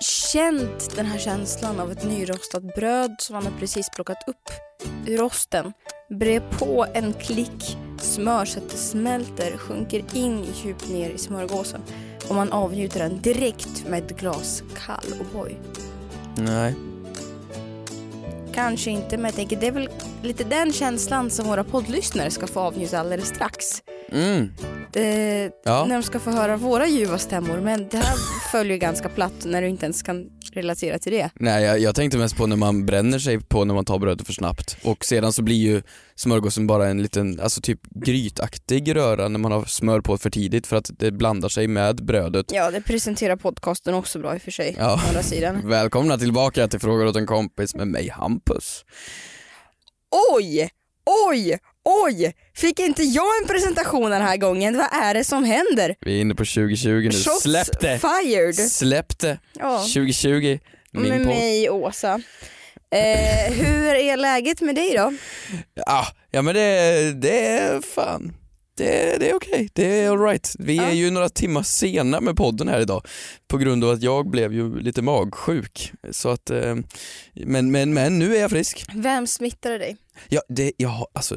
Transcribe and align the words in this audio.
känt 0.00 0.96
den 0.96 1.06
här 1.06 1.18
känslan 1.18 1.80
av 1.80 1.92
ett 1.92 2.04
nyrostat 2.04 2.74
bröd 2.74 3.16
som 3.18 3.34
man 3.34 3.44
har 3.44 3.58
precis 3.58 3.90
plockat 3.90 4.18
upp 4.26 4.50
ur 5.06 5.18
rosten? 5.18 5.72
Bre 6.10 6.40
på 6.40 6.86
en 6.94 7.12
klick 7.12 7.76
smör 7.98 8.44
så 8.44 8.58
att 8.58 8.70
det 8.70 8.76
smälter, 8.76 9.56
sjunker 9.56 10.04
in 10.14 10.44
djupt 10.64 10.88
ner 10.88 11.10
i 11.10 11.18
smörgåsen 11.18 11.80
och 12.28 12.34
man 12.34 12.52
avnjuter 12.52 12.98
den 13.00 13.20
direkt 13.20 13.88
med 13.88 14.04
ett 14.04 14.18
glas 14.18 14.62
kall 14.86 15.14
O'boy. 15.20 15.54
Nej. 16.36 16.74
Kanske 18.56 18.90
inte, 18.90 19.16
men 19.16 19.24
jag 19.24 19.34
tänker 19.34 19.56
det 19.56 19.66
är 19.66 19.72
väl 19.72 19.88
lite 20.22 20.44
den 20.44 20.72
känslan 20.72 21.30
som 21.30 21.46
våra 21.46 21.64
poddlyssnare 21.64 22.30
ska 22.30 22.46
få 22.46 22.60
avnjuta 22.60 22.98
alldeles 23.00 23.28
strax. 23.28 23.82
Mm. 24.12 24.50
Eh, 24.92 25.52
Ja. 25.64 25.84
När 25.88 25.94
de 25.94 26.02
ska 26.02 26.18
få 26.18 26.30
höra 26.30 26.56
våra 26.56 26.86
ljuva 26.86 27.18
stämmor, 27.18 27.60
men 27.60 27.88
det 27.88 27.96
här 27.96 28.16
följer 28.52 28.76
ganska 28.76 29.08
platt 29.08 29.44
när 29.44 29.62
du 29.62 29.68
inte 29.68 29.86
ens 29.86 30.02
kan 30.02 30.26
relatera 30.56 30.98
till 30.98 31.12
det. 31.12 31.30
Nej 31.34 31.64
jag, 31.64 31.78
jag 31.78 31.94
tänkte 31.94 32.18
mest 32.18 32.36
på 32.36 32.46
när 32.46 32.56
man 32.56 32.86
bränner 32.86 33.18
sig 33.18 33.40
på 33.40 33.64
när 33.64 33.74
man 33.74 33.84
tar 33.84 33.98
brödet 33.98 34.26
för 34.26 34.32
snabbt 34.32 34.76
och 34.82 35.04
sedan 35.04 35.32
så 35.32 35.42
blir 35.42 35.56
ju 35.56 35.82
smörgåsen 36.14 36.66
bara 36.66 36.88
en 36.88 37.02
liten, 37.02 37.40
alltså 37.40 37.60
typ 37.60 37.80
grytaktig 37.90 38.96
röra 38.96 39.28
när 39.28 39.38
man 39.38 39.52
har 39.52 39.64
smör 39.64 40.00
på 40.00 40.18
för 40.18 40.30
tidigt 40.30 40.66
för 40.66 40.76
att 40.76 40.90
det 40.98 41.12
blandar 41.12 41.48
sig 41.48 41.68
med 41.68 42.04
brödet. 42.04 42.46
Ja, 42.52 42.70
det 42.70 42.80
presenterar 42.80 43.36
podcasten 43.36 43.94
också 43.94 44.18
bra 44.18 44.34
i 44.34 44.38
och 44.38 44.42
för 44.42 44.50
sig. 44.50 44.76
Ja. 44.78 45.02
Andra 45.08 45.22
sidan. 45.22 45.60
Välkomna 45.68 46.18
tillbaka 46.18 46.68
till 46.68 46.80
Frågor 46.80 47.06
åt 47.06 47.16
en 47.16 47.26
kompis 47.26 47.74
med 47.74 47.88
mig 47.88 48.08
Hampus. 48.08 48.84
Oj! 50.34 50.70
Oj! 51.28 51.58
Oj! 51.88 52.34
Fick 52.54 52.78
inte 52.80 53.02
jag 53.02 53.42
en 53.42 53.48
presentation 53.48 54.10
den 54.10 54.22
här 54.22 54.36
gången? 54.36 54.76
Vad 54.78 54.88
är 54.92 55.14
det 55.14 55.24
som 55.24 55.44
händer? 55.44 55.94
Vi 56.00 56.16
är 56.16 56.20
inne 56.20 56.34
på 56.34 56.44
2020 56.44 56.88
nu, 56.90 57.10
Shots 57.10 57.42
släpp 57.42 57.80
det! 57.80 57.98
fired! 57.98 58.54
Släpp 58.54 59.18
det! 59.18 59.38
Ja, 59.58 59.78
2020, 59.78 60.58
min 60.92 61.02
med 61.08 61.18
podd. 61.18 61.26
mig 61.26 61.70
Åsa. 61.70 62.20
Eh, 62.90 63.52
hur 63.52 63.94
är 63.94 64.16
läget 64.16 64.60
med 64.60 64.74
dig 64.74 64.94
då? 64.96 65.12
Ah, 65.86 66.06
ja 66.30 66.42
men 66.42 66.54
det, 66.54 67.12
det 67.12 67.48
är 67.48 67.80
fan, 67.80 68.32
det, 68.76 69.16
det 69.20 69.30
är 69.30 69.34
okej, 69.36 69.68
det 69.72 70.00
är 70.00 70.10
alright. 70.10 70.54
Vi 70.58 70.76
Ja. 70.76 70.82
är 70.82 70.92
ju 70.92 71.10
några 71.10 71.28
timmar 71.28 71.62
sena 71.62 72.20
med 72.20 72.36
podden 72.36 72.68
här 72.68 72.80
idag 72.80 73.06
på 73.48 73.58
grund 73.58 73.84
av 73.84 73.90
att 73.90 74.02
jag 74.02 74.30
blev 74.30 74.52
ju 74.52 74.80
lite 74.80 75.02
magsjuk. 75.02 75.92
Så 76.10 76.28
att, 76.28 76.50
eh, 76.50 76.74
men, 77.34 77.70
men, 77.70 77.94
men 77.94 78.18
nu 78.18 78.36
är 78.36 78.40
jag 78.40 78.50
frisk. 78.50 78.84
Vem 78.94 79.26
smittade 79.26 79.78
dig? 79.78 79.96
Ja, 80.28 80.40
det, 80.48 80.72
jag 80.76 81.06
alltså, 81.12 81.36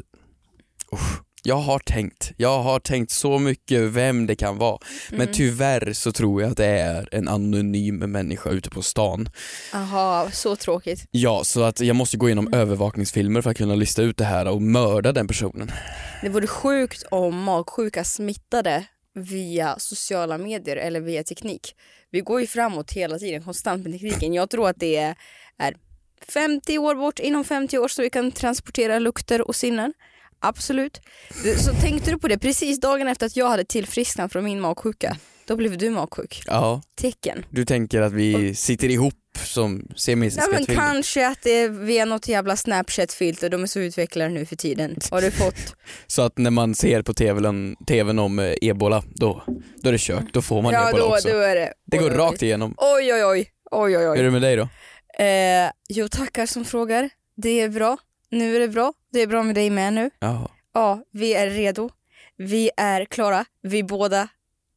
usch. 0.92 1.20
jag 1.42 1.56
har 1.56 1.78
tänkt, 1.78 2.32
jag 2.36 2.62
har 2.62 2.80
tänkt 2.80 3.10
så 3.10 3.38
mycket 3.38 3.80
vem 3.82 4.26
det 4.26 4.34
kan 4.36 4.58
vara. 4.58 4.78
Men 5.10 5.20
Mm. 5.20 5.32
tyvärr 5.34 5.92
så 5.92 6.12
tror 6.12 6.42
jag 6.42 6.50
att 6.50 6.56
det 6.56 6.66
är 6.66 7.08
en 7.12 7.28
anonym 7.28 7.96
människa 7.98 8.50
ute 8.50 8.70
på 8.70 8.82
stan. 8.82 9.28
Jaha, 9.72 10.30
så 10.30 10.56
tråkigt. 10.56 11.04
Ja, 11.10 11.44
så 11.44 11.62
att 11.62 11.80
jag 11.80 11.96
måste 11.96 12.16
gå 12.16 12.28
igenom 12.28 12.54
övervakningsfilmer 12.54 13.40
för 13.42 13.50
att 13.50 13.56
kunna 13.56 13.74
lista 13.74 14.02
ut 14.02 14.16
det 14.16 14.24
här 14.24 14.48
och 14.48 14.62
mörda 14.62 15.12
den 15.12 15.26
personen. 15.28 15.72
Det 16.22 16.28
vore 16.28 16.46
sjukt 16.46 17.02
om 17.10 17.42
magsjuka 17.42 18.04
smittade 18.04 18.84
via 19.14 19.78
sociala 19.78 20.38
medier 20.38 20.76
eller 20.76 21.00
via 21.00 21.22
teknik. 21.22 21.74
Vi 22.10 22.20
går 22.20 22.40
ju 22.40 22.46
framåt 22.46 22.92
hela 22.92 23.18
tiden, 23.18 23.42
konstant 23.42 23.82
med 23.82 23.92
tekniken. 23.92 24.34
Jag 24.34 24.50
tror 24.50 24.68
att 24.68 24.76
det 24.80 24.96
är 24.96 25.14
50 26.28 26.78
år 26.78 26.94
bort, 26.94 27.18
inom 27.18 27.44
50 27.44 27.78
år 27.78 27.88
så 27.88 28.02
vi 28.02 28.10
kan 28.10 28.32
transportera 28.32 28.98
lukter 28.98 29.48
och 29.48 29.56
sinnen. 29.56 29.92
Absolut. 30.40 31.00
Så 31.58 31.72
tänkte 31.72 32.10
du 32.10 32.18
på 32.18 32.28
det 32.28 32.38
precis 32.38 32.80
dagen 32.80 33.08
efter 33.08 33.26
att 33.26 33.36
jag 33.36 33.48
hade 33.48 33.64
tillfrisknat 33.64 34.32
från 34.32 34.44
min 34.44 34.60
magsjuka. 34.60 35.16
Då 35.44 35.56
blev 35.56 35.78
du 35.78 35.90
magsjuk. 35.90 36.42
Ja, 36.46 36.82
Tecken. 36.96 37.44
du 37.50 37.64
tänker 37.64 38.00
att 38.02 38.12
vi 38.12 38.54
sitter 38.54 38.88
ihop 38.88 39.14
som 39.44 39.86
Ja 39.88 39.94
siamesiska 39.96 40.46
men 40.52 40.64
tvillingar? 40.64 40.82
kanske 40.92 41.26
att 41.28 41.38
det 41.42 41.50
är 41.50 41.68
via 41.68 42.04
något 42.04 42.28
jävla 42.28 42.56
snapchat-filter, 42.56 43.48
de 43.48 43.62
är 43.62 43.66
så 43.66 43.80
utvecklade 43.80 44.30
nu 44.30 44.46
för 44.46 44.56
tiden. 44.56 44.98
Har 45.10 45.22
du 45.22 45.30
fått? 45.30 45.76
Så 46.06 46.22
att 46.22 46.38
när 46.38 46.50
man 46.50 46.74
ser 46.74 47.02
på 47.02 47.14
tvn, 47.14 47.76
tvn 47.86 48.18
om 48.18 48.38
eh, 48.38 48.54
ebola, 48.62 49.02
då, 49.14 49.42
då 49.82 49.88
är 49.88 49.92
det 49.92 50.00
kört, 50.00 50.32
då 50.32 50.42
får 50.42 50.62
man 50.62 50.72
ja 50.72 50.88
ebola 50.88 51.04
då, 51.04 51.14
också. 51.14 51.28
då 51.28 51.36
är 51.38 51.54
det. 51.56 51.72
Det 51.86 51.98
Oj, 51.98 52.02
går 52.04 52.10
oj, 52.10 52.16
rakt 52.18 52.42
igenom. 52.42 52.74
Oj 52.76 53.14
oj 53.14 53.24
oj. 53.24 53.50
Oj 53.70 53.96
oj 53.98 54.02
Hur 54.04 54.10
är 54.10 54.18
oj. 54.18 54.22
det 54.22 54.30
med 54.30 54.42
dig 54.42 54.56
då? 54.56 54.68
Eh, 55.24 55.70
jo 55.88 56.08
tackar 56.08 56.46
som 56.46 56.64
frågar. 56.64 57.10
Det 57.36 57.60
är 57.60 57.68
bra. 57.68 57.96
Nu 58.30 58.56
är 58.56 58.60
det 58.60 58.68
bra. 58.68 58.92
Det 59.12 59.20
är 59.20 59.26
bra 59.26 59.42
med 59.42 59.54
dig 59.54 59.70
med 59.70 59.92
nu. 59.92 60.10
Jaha. 60.18 60.48
Ja, 60.74 61.02
vi 61.12 61.34
är 61.34 61.50
redo. 61.50 61.90
Vi 62.36 62.70
är 62.76 63.04
klara. 63.04 63.44
Vi 63.62 63.82
båda 63.82 64.28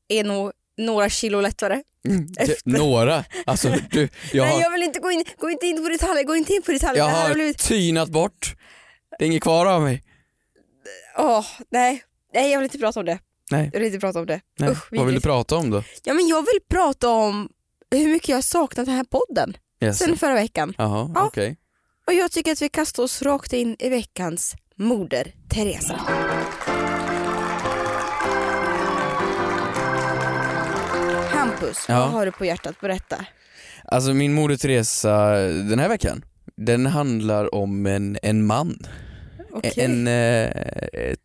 är 0.08 0.24
nog 0.24 0.52
några 0.78 1.10
kilo 1.10 1.42
lättare. 1.42 1.84
Mm, 2.08 2.28
Efter. 2.38 2.70
Några, 2.72 3.26
alltså 3.46 3.70
du, 3.92 4.02
jag 4.34 4.46
Nej 4.46 4.54
har, 4.54 4.62
jag 4.62 4.72
vill 4.72 4.84
inte 4.84 5.00
gå 5.00 5.12
in, 5.12 5.24
gå 5.40 5.50
inte 5.50 5.66
in 5.66 5.84
på 5.84 5.90
detaljer, 5.90 6.24
gå 6.24 6.36
inte 6.36 6.54
in 6.54 6.62
på 6.62 6.72
detaljer. 6.72 7.04
jag 7.04 7.12
har 7.12 7.28
har 7.28 7.34
blivit, 7.34 7.58
tynat 7.58 8.10
bort. 8.10 8.56
Det 9.20 9.26
är 9.26 9.28
inget 9.28 9.44
kvar 9.44 9.66
av 9.66 9.82
mig. 9.82 10.04
åh 11.18 11.46
nej. 11.72 12.04
Nej 12.34 12.52
jag 12.52 12.60
vill 12.60 12.64
inte 12.66 12.78
prata 12.78 13.00
om 13.00 13.06
det. 13.06 13.20
Nej. 13.52 13.70
Jag 13.74 13.80
vill 13.80 13.88
inte 13.88 14.00
prata 14.00 14.20
om 14.20 14.26
det. 14.26 14.42
Nej. 14.60 14.70
Usch, 14.70 14.88
Vad 14.92 15.06
vill 15.06 15.16
du 15.16 15.22
prata 15.22 15.56
om 15.56 15.70
då? 15.70 15.84
Ja 16.04 16.14
men 16.14 16.28
jag 16.28 16.42
vill 16.42 16.60
prata 16.70 17.10
om 17.10 17.50
hur 17.92 18.08
mycket 18.08 18.30
jag 18.30 18.38
har 18.38 18.42
saknat 18.42 18.86
den 18.86 18.96
här 18.96 19.04
podden 19.04 19.58
Yes. 19.84 19.98
sen 20.00 20.18
förra 20.18 20.34
veckan. 20.34 20.74
Jaha, 20.78 21.12
Ja. 21.16 21.24
okej. 21.26 21.58
Och 22.08 22.14
jag 22.14 22.32
tycker 22.32 22.52
att 22.52 22.62
vi 22.62 22.70
kastar 22.70 23.04
oss 23.04 23.22
rakt 23.22 23.54
in 23.54 23.76
i 23.80 23.90
veckans 23.90 24.56
Moder 24.78 25.34
Teresa. 25.50 26.00
Hampus, 31.32 31.86
Ja. 31.88 32.00
vad 32.00 32.10
har 32.12 32.26
du 32.26 32.32
på 32.32 32.46
hjärtat? 32.46 32.80
Berätta. 32.82 33.26
Alltså 33.86 34.14
min 34.14 34.34
moder 34.34 34.56
Teresa 34.56 35.32
den 35.40 35.80
här 35.80 35.90
veckan, 35.90 36.26
den 36.58 36.86
handlar 36.86 37.56
om 37.56 37.86
en, 37.86 38.18
en 38.24 38.46
man. 38.46 38.78
Okej. 39.52 39.74
En, 39.78 40.08
eh, 40.08 40.14
eh, 40.14 41.16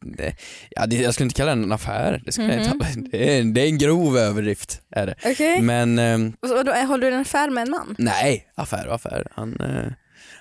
ja, 0.71 0.87
det, 0.87 0.97
jag 0.97 1.15
skulle 1.15 1.25
inte 1.25 1.35
kalla 1.37 1.51
den 1.51 1.65
en 1.65 1.73
affär, 1.73 2.23
det, 2.27 2.39
Mhm. 2.39 2.51
inte, 2.51 3.11
det, 3.19 3.37
är, 3.37 3.41
en- 3.41 3.55
det 3.55 3.61
är 3.61 3.67
en 3.67 3.79
grov 3.79 4.19
överdrift. 4.19 4.81
Är 4.91 5.07
det. 5.07 5.15
Okej. 5.25 5.61
Men 5.63 5.99
eh, 5.99 6.19
Och 6.57 6.65
då, 6.65 6.73
håller 6.73 7.11
du 7.11 7.15
en 7.17 7.21
affär 7.21 7.51
med 7.51 7.63
en 7.63 7.71
man? 7.71 7.95
nej, 7.99 8.49
affär 8.55 8.87
och 8.89 8.95
affär. 8.95 9.27
Han, 9.35 9.61
eh, 9.61 9.93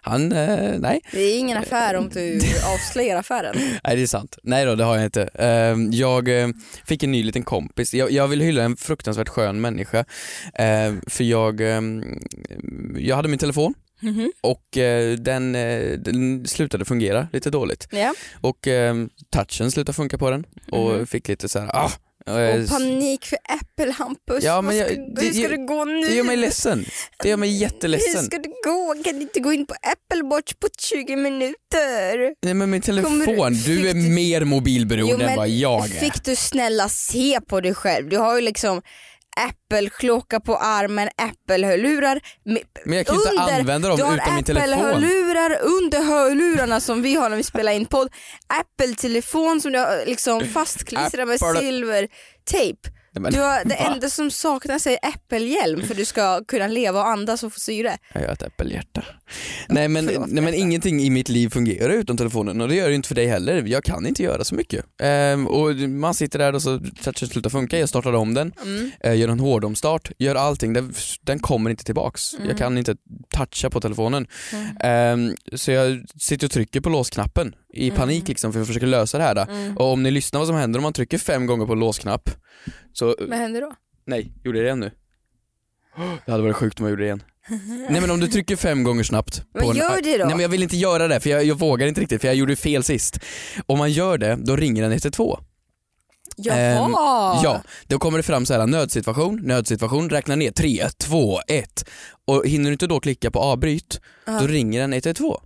han 0.09 0.31
eh, 0.31 0.79
nej. 0.79 1.01
Det 1.12 1.19
är 1.22 1.40
ingen 1.40 1.57
affär 1.57 1.95
om 1.95 2.09
du 2.09 2.40
avslöjar 2.73 3.18
affären. 3.18 3.56
nej, 3.84 3.95
det 3.95 4.01
är 4.01 4.07
sant. 4.07 4.38
Nej 4.44 4.66
då, 4.66 4.75
det 4.75 4.84
har 4.84 4.95
jag 4.95 5.06
inte. 5.06 5.29
Eh, 5.34 5.97
jag 6.00 6.41
eh, 6.41 6.47
fick 6.85 7.03
en 7.03 7.12
ny 7.12 7.23
liten 7.23 7.44
kompis. 7.44 7.94
Jag, 7.94 8.12
jag 8.12 8.28
vill 8.28 8.41
hylla 8.41 8.63
en 8.63 8.78
fruktansvärt 8.78 9.29
skön 9.29 9.62
människa. 9.62 10.06
Eh, 10.53 10.94
för 11.07 11.23
jag, 11.23 11.62
jag 12.97 13.16
hade 13.16 13.28
min 13.29 13.40
telefon 13.40 13.73
Mhm. 14.00 14.31
och 14.41 14.78
eh, 14.78 15.13
den, 15.17 15.56
eh, 15.56 15.91
den 16.00 16.47
slutade 16.47 16.85
fungera 16.85 17.28
lite 17.34 17.50
dåligt. 17.50 17.88
Ja. 17.91 18.13
Och 18.41 18.67
eh, 18.67 18.96
touchen 19.29 19.72
slutade 19.72 19.96
funka 19.96 20.17
på 20.17 20.29
den 20.31 20.46
och 20.72 20.91
Mhm. 20.91 21.07
fick 21.07 21.28
lite 21.28 21.50
så 21.50 21.59
här, 21.59 21.69
ah, 21.75 21.91
Och 22.27 22.69
panik 22.69 23.25
för 23.25 23.38
Apple 23.49 23.91
Hampus. 23.91 24.43
Ja, 24.43 24.61
men 24.61 24.77
jag- 24.77 24.88
ska, 24.88 24.95
det- 24.95 25.21
hur 25.21 25.31
ska 25.31 25.41
jag- 25.41 25.51
det 25.51 25.57
gå 25.57 25.85
nu? 25.85 26.01
det 26.07 26.13
gör 26.15 26.23
mig 26.23 26.38
ledsen. 26.38 26.85
Det 27.23 27.29
gör 27.29 27.38
mig 27.38 27.49
Hur 27.49 27.57
jätteledsen. 27.57 28.25
ska 28.25 28.38
det 28.38 28.49
gå? 28.65 28.95
Kan 29.05 29.15
du 29.15 29.21
inte 29.21 29.39
gå 29.39 29.53
in 29.53 29.65
på 29.65 29.73
Apple 29.73 30.23
Watch 30.29 30.53
på 30.53 30.67
20 30.79 31.16
minuter? 31.16 32.33
Nej 32.43 32.53
men 32.53 32.69
min 32.69 32.81
Kommer 32.81 33.02
telefon, 33.02 33.53
du- 33.53 33.75
du 33.81 33.90
är 33.90 33.93
du- 33.93 33.99
mer 34.09 34.41
mobilberoende 34.46 35.25
än 35.25 35.35
vad 35.37 35.49
jag 35.49 35.85
är. 35.85 35.90
fick 35.90 36.23
du 36.23 36.35
snälla 36.35 36.90
se 36.90 37.40
på 37.49 37.61
dig 37.61 37.73
själv? 37.73 38.09
Du 38.09 38.17
har 38.17 38.35
ju 38.35 38.41
liksom 38.41 38.81
Apple-klocka 39.37 40.39
på 40.39 40.57
armen, 40.57 41.09
Apple-hörlurar. 41.17 42.19
Men 42.85 42.97
jag 42.97 43.05
kan 43.07 43.16
ju 43.16 43.22
inte 43.22 43.29
under- 43.43 43.59
använda 43.59 43.87
dem 43.89 43.97
du 43.97 44.03
har 44.03 44.13
utan 44.16 44.35
min 44.35 44.43
telefon. 44.43 44.73
Apple-hörlurar 44.73 45.57
under 45.61 46.03
hörlurarna 46.03 46.79
som 46.79 47.01
vi 47.01 47.16
har 47.16 47.29
när 47.29 47.37
vi 47.37 47.43
spelar 47.43 47.72
in 47.72 47.85
podd. 47.85 48.09
Apple-telefon 48.47 49.61
som 49.61 49.72
du 49.72 49.79
har 49.79 50.05
liksom 50.05 50.45
fastklistrad 50.47 51.28
med 51.28 51.39
silvertejp. 51.39 52.79
Men, 53.11 53.31
Du 53.33 53.39
har, 53.39 53.65
det 53.65 53.75
enda 53.75 54.09
som 54.09 54.31
saknas 54.31 54.87
är 54.87 54.97
äppelhjälm 55.15 55.81
för 55.87 55.95
du 55.95 56.05
ska 56.05 56.43
kunna 56.47 56.67
leva 56.67 56.99
och 56.99 57.07
andas 57.07 57.43
och 57.43 57.53
få 57.53 57.59
syre. 57.59 57.97
Jag 58.13 58.21
har 58.21 58.27
ett 58.27 58.41
äppelhjärta. 58.41 59.03
Nej 59.69 59.87
men, 59.87 60.07
Förlåt, 60.07 60.29
nej 60.29 60.43
men 60.43 60.53
ingenting 60.53 61.01
i 61.01 61.09
mitt 61.09 61.29
liv 61.29 61.49
fungerar 61.49 61.89
utan 61.93 62.17
telefonen 62.17 62.61
och 62.61 62.67
det 62.67 62.75
gör 62.75 62.89
det 62.89 62.95
inte 62.95 63.07
för 63.07 63.15
dig 63.15 63.27
heller. 63.27 63.63
Jag 63.67 63.83
kan 63.83 64.05
inte 64.05 64.23
göra 64.23 64.43
så 64.43 64.55
mycket. 64.55 64.85
Ehm, 65.01 65.47
och 65.47 65.75
man 65.75 66.13
sitter 66.13 66.39
där 66.39 66.55
och 66.55 66.61
så 66.61 66.79
touchen 67.03 67.27
slutar 67.27 67.49
funka, 67.49 67.79
jag 67.79 67.89
startar 67.89 68.13
om 68.13 68.33
den, 68.33 68.53
Mm. 68.63 68.91
eh, 68.99 69.15
gör 69.15 69.27
en 69.29 69.39
hårdomstart, 69.39 70.11
gör 70.17 70.35
allting. 70.35 70.73
Den, 70.73 70.93
den 71.21 71.39
kommer 71.39 71.69
inte 71.69 71.83
tillbaks. 71.83 72.33
Mm. 72.33 72.47
Jag 72.49 72.57
kan 72.57 72.77
inte 72.77 72.95
toucha 73.35 73.69
på 73.69 73.81
telefonen. 73.81 74.27
Ehm, 74.83 75.35
så 75.55 75.71
jag 75.71 76.05
sitter 76.19 76.47
och 76.47 76.51
trycker 76.51 76.81
på 76.81 76.89
låsknappen 76.89 77.55
i 77.78 77.91
panik 77.91 78.28
liksom 78.28 78.53
för 78.53 78.62
att 78.62 78.68
försöka 78.68 78.85
lösa 78.85 79.18
det 79.18 79.24
här. 79.24 79.35
Mm. 79.50 79.78
Och 79.78 79.91
om 79.91 80.03
ni 80.03 80.12
lyssnar 80.12 80.40
vad 80.40 80.47
som 80.47 80.56
händer 80.56 80.79
om 80.79 80.84
man 80.84 80.94
trycker 80.94 81.18
fem 81.18 81.46
gånger 81.46 81.66
på 81.66 81.76
låsknapp 81.76 82.29
så 82.94 83.16
Vad 83.20 83.40
händer 83.40 83.62
då? 83.62 83.74
Nej, 84.06 84.34
gjorde 84.44 84.58
jag 84.58 84.64
det 84.66 84.68
igen 84.68 84.79
nu? 84.79 84.91
Det 86.26 86.32
hade 86.32 86.44
varit 86.44 86.56
sjukt 86.56 86.79
om 86.79 86.85
jag 86.85 86.90
gjorde 86.91 87.03
det 87.03 87.06
igen. 87.06 87.24
Nej 87.90 88.02
men 88.02 88.12
om 88.12 88.20
du 88.20 88.28
trycker 88.28 88.56
fem 88.56 88.84
gånger 88.84 89.03
snabbt 89.03 89.41
Men 89.53 89.64
på 89.64 89.72
en... 89.72 89.78
gör 89.78 90.02
det 90.03 90.18
då. 90.18 90.26
Nej 90.26 90.34
men 90.35 90.41
jag 90.41 90.50
vill 90.50 90.64
inte 90.64 90.78
göra 90.78 91.08
det 91.08 91.20
för 91.20 91.29
jag, 91.29 91.44
jag 91.46 91.56
vågar 91.59 91.88
inte 91.88 92.02
riktigt 92.02 92.22
för 92.22 92.28
jag 92.28 92.35
gjorde 92.35 92.56
fel 92.56 92.84
sist. 92.84 93.20
Om 93.66 93.78
man 93.78 93.91
gör 93.91 94.18
det, 94.18 94.35
då 94.41 94.56
ringer 94.56 94.82
den 94.84 94.91
112. 94.91 95.38
Jaha! 96.38 96.58
Ehm, 96.58 96.91
Ja, 97.44 97.62
då 97.88 98.00
kommer 98.00 98.18
det 98.20 98.24
fram 98.24 98.46
så 98.46 98.53
här 98.53 98.68
nödsituation, 98.68 99.41
nödsituation, 99.44 100.09
räkna 100.09 100.35
ner 100.35 100.52
3, 100.52 100.90
2, 100.97 101.40
1 101.47 101.90
och 102.26 102.47
hinner 102.47 102.70
du 102.70 102.74
inte 102.74 102.88
då 102.88 103.00
klicka 103.00 103.32
på 103.32 103.40
avbryt, 103.40 104.02
Ja. 104.26 104.40
då 104.40 104.47
ringer 104.47 104.82
den 104.82 104.94
112. 104.94 105.38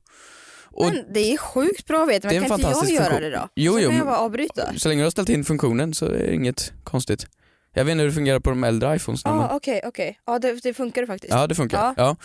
Och 0.73 0.85
Men 0.85 1.05
det 1.13 1.33
är 1.33 1.37
sjukt 1.37 1.87
bra 1.87 2.01
att 2.03 2.07
men 2.07 2.15
en 2.15 2.21
kan 2.49 2.59
inte 2.59 2.71
jag 2.71 2.89
göra 2.89 3.19
det 3.19 3.29
då? 3.29 3.49
Jo, 3.55 3.73
så 3.73 3.79
jo, 3.79 3.89
kan 3.89 3.97
jag 3.97 4.05
bara 4.07 4.17
avbryta. 4.17 4.73
så 4.77 4.89
länge 4.89 5.01
du 5.01 5.05
har 5.05 5.11
ställt 5.11 5.29
in 5.29 5.45
funktionen 5.45 5.93
så 5.93 6.05
är 6.05 6.09
det 6.09 6.33
inget 6.33 6.73
konstigt. 6.83 7.25
Jag 7.73 7.85
vet 7.85 7.91
inte 7.91 8.01
hur 8.01 8.07
det 8.09 8.13
fungerar 8.15 8.39
på 8.39 8.49
de 8.49 8.63
äldre 8.63 8.95
iPhones. 8.95 9.21
Ja 9.25 9.31
ah, 9.31 9.55
okej, 9.55 9.81
okej. 9.85 10.19
Ja 10.25 10.39
det, 10.39 10.53
det 10.63 10.73
funkar 10.73 11.05
faktiskt. 11.05 11.33
Ja 11.33 11.47
det 11.47 11.55
funkar. 11.55 11.77
Ja. 11.77 11.93
Ja. 11.97 12.15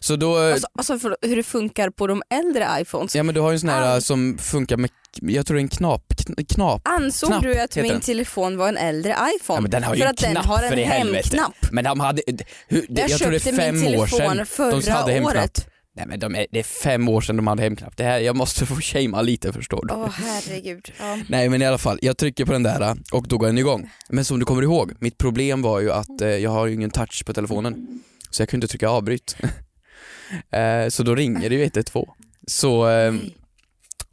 Så 0.00 0.16
då, 0.16 0.36
Alltså, 0.38 0.66
alltså 0.78 0.98
förlåt, 0.98 1.18
hur 1.22 1.36
det 1.36 1.42
funkar 1.42 1.90
på 1.90 2.06
de 2.06 2.22
äldre 2.30 2.68
iPhones. 2.80 3.14
Ja 3.16 3.22
men 3.22 3.34
du 3.34 3.40
har 3.40 3.50
ju 3.50 3.54
en 3.54 3.60
sån 3.60 3.68
här 3.68 3.96
Ah. 3.96 4.00
som 4.00 4.38
funkar 4.38 4.76
med, 4.76 4.90
jag 5.22 5.46
tror 5.46 5.54
det 5.54 5.60
är 5.60 5.62
en 5.62 5.68
knap, 5.68 6.04
kn- 6.12 6.46
knap. 6.54 6.82
Ansåg 6.84 7.28
knapp 7.28 7.42
du 7.42 7.58
att 7.60 7.76
min 7.76 7.88
den. 7.88 8.00
telefon 8.00 8.56
var 8.56 8.68
en 8.68 8.76
äldre 8.76 9.10
iPhone? 9.36 9.56
Ja, 9.56 9.60
men 9.60 9.70
den 9.70 9.82
har 9.82 9.94
ju 9.94 10.00
för 10.00 10.06
en 10.06 10.10
att 10.10 10.16
den 10.16 10.36
har 10.36 10.62
en 10.62 10.68
för 10.68 10.78
i 10.78 10.82
hemknapp. 10.84 11.54
Men 11.72 11.84
de 11.84 12.00
hade, 12.00 12.22
hur, 12.68 12.86
Jag, 12.88 13.10
jag, 13.10 13.18
tror 13.18 13.30
det 13.30 13.36
är 13.46 13.52
fem 13.56 14.00
år 14.00 14.06
sedan 14.06 14.36
de 14.36 14.46
förra 14.46 14.92
hade 14.92 15.12
hemknapp. 15.12 15.36
året. 15.36 15.68
Nej 15.96 16.06
men 16.06 16.20
de 16.20 16.34
är, 16.34 16.46
det 16.50 16.58
är 16.58 16.62
fem 16.62 17.08
år 17.08 17.20
sedan 17.20 17.36
de 17.36 17.46
hade 17.46 17.62
hemknapp. 17.62 17.96
Det 17.96 18.04
här, 18.04 18.18
jag 18.18 18.36
måste 18.36 18.66
få 18.66 18.74
shamea 18.80 19.22
lite 19.22 19.52
förstår 19.52 19.86
du. 19.86 19.94
Åh 19.94 20.08
herregud. 20.10 20.92
Ja. 20.98 21.18
Nej 21.28 21.48
men 21.48 21.62
i 21.62 21.66
alla 21.66 21.78
fall, 21.78 21.98
jag 22.02 22.16
trycker 22.16 22.44
på 22.44 22.52
den 22.52 22.62
där 22.62 22.96
och 23.12 23.28
då 23.28 23.38
går 23.38 23.46
den 23.46 23.58
igång. 23.58 23.90
Men 24.08 24.24
som 24.24 24.38
du 24.38 24.44
kommer 24.44 24.62
ihåg, 24.62 24.92
mitt 24.98 25.18
problem 25.18 25.62
var 25.62 25.80
ju 25.80 25.92
att 25.92 26.20
eh, 26.20 26.28
jag 26.28 26.50
har 26.50 26.66
ju 26.66 26.74
ingen 26.74 26.90
touch 26.90 27.24
på 27.26 27.32
telefonen. 27.32 28.02
Så 28.30 28.42
jag 28.42 28.48
kunde 28.48 28.64
inte 28.64 28.70
trycka 28.70 28.88
avbryt. 28.88 29.36
eh, 30.50 30.88
så 30.88 31.02
då 31.02 31.14
ringer 31.14 31.50
det 31.50 31.54
ju 31.54 31.62
112. 31.62 32.06
Så 32.46 32.88
eh, 32.88 33.14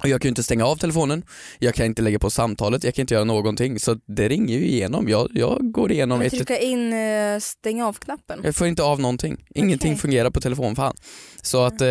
och 0.04 0.10
jag 0.10 0.22
kan 0.22 0.28
ju 0.28 0.30
inte 0.30 0.44
stänga 0.44 0.66
av 0.66 0.76
telefonen, 0.76 1.24
jag 1.60 1.76
kan 1.76 1.86
inte 1.86 2.02
lägga 2.02 2.20
på 2.20 2.30
samtalet, 2.30 2.84
jag 2.84 2.96
kan 2.96 3.04
inte 3.04 3.14
göra 3.14 3.24
någonting. 3.24 3.80
Så 3.80 3.98
det 4.08 4.30
ringer 4.30 4.58
ju 4.58 4.66
igenom. 4.66 5.10
Jag, 5.10 5.28
jag 5.34 5.72
går 5.72 5.92
igenom 5.92 6.18
Men 6.18 6.28
ett, 6.28 6.34
trycka 6.34 6.58
in 6.60 6.94
eh, 6.94 7.40
stäng 7.40 7.82
av-knappen. 7.82 8.40
jag 8.44 8.56
får 8.56 8.68
inte 8.68 8.84
av 8.84 9.00
någonting. 9.00 9.38
Ingenting 9.56 9.92
Okej. 9.92 10.02
fungerar 10.02 10.30
på 10.30 10.42
telefon 10.42 10.76
fan. 10.76 10.96
Så 11.42 11.64
att 11.64 11.82
eh, 11.82 11.88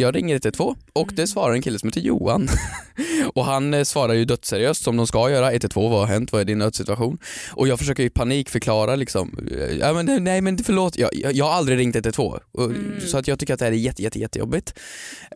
jag 0.00 0.16
ringer 0.16 0.34
112 0.34 0.76
och 0.92 1.10
det 1.14 1.26
svarar 1.26 1.54
en 1.54 1.62
kille 1.62 1.78
som 1.78 1.88
heter 1.88 2.00
Johan. 2.00 2.48
och 3.34 3.44
han 3.44 3.74
eh, 3.74 3.82
svarar 3.82 4.14
ju 4.14 4.24
dödsseriöst 4.24 4.82
som 4.84 4.96
de 4.96 5.06
ska 5.06 5.30
göra. 5.30 5.50
112 5.52 5.90
vad 5.90 6.00
har 6.00 6.06
hänt? 6.06 6.32
Vad 6.32 6.40
är 6.40 6.44
din 6.44 6.58
nödsituation? 6.58 7.18
Och 7.52 7.68
jag 7.68 7.78
försöker 7.78 8.02
i 8.02 8.10
panik 8.10 8.48
förklara 8.50 8.96
liksom. 8.96 9.38
eh, 9.50 9.76
Ja, 9.76 9.92
men, 9.92 10.24
nej 10.24 10.40
men 10.40 10.58
förlåt, 10.58 10.98
jag, 10.98 11.10
jag, 11.12 11.32
jag 11.32 11.44
har 11.44 11.52
aldrig 11.52 11.78
ringt 11.78 11.96
112. 11.96 12.40
Och, 12.52 12.70
Så 13.06 13.18
att 13.18 13.28
jag 13.28 13.38
tycker 13.38 13.54
att 13.54 13.58
det 13.60 13.64
här 13.64 13.72
är 13.72 13.76
jätte, 13.76 14.02
jätte, 14.02 14.18
jättejobbigt. 14.18 14.74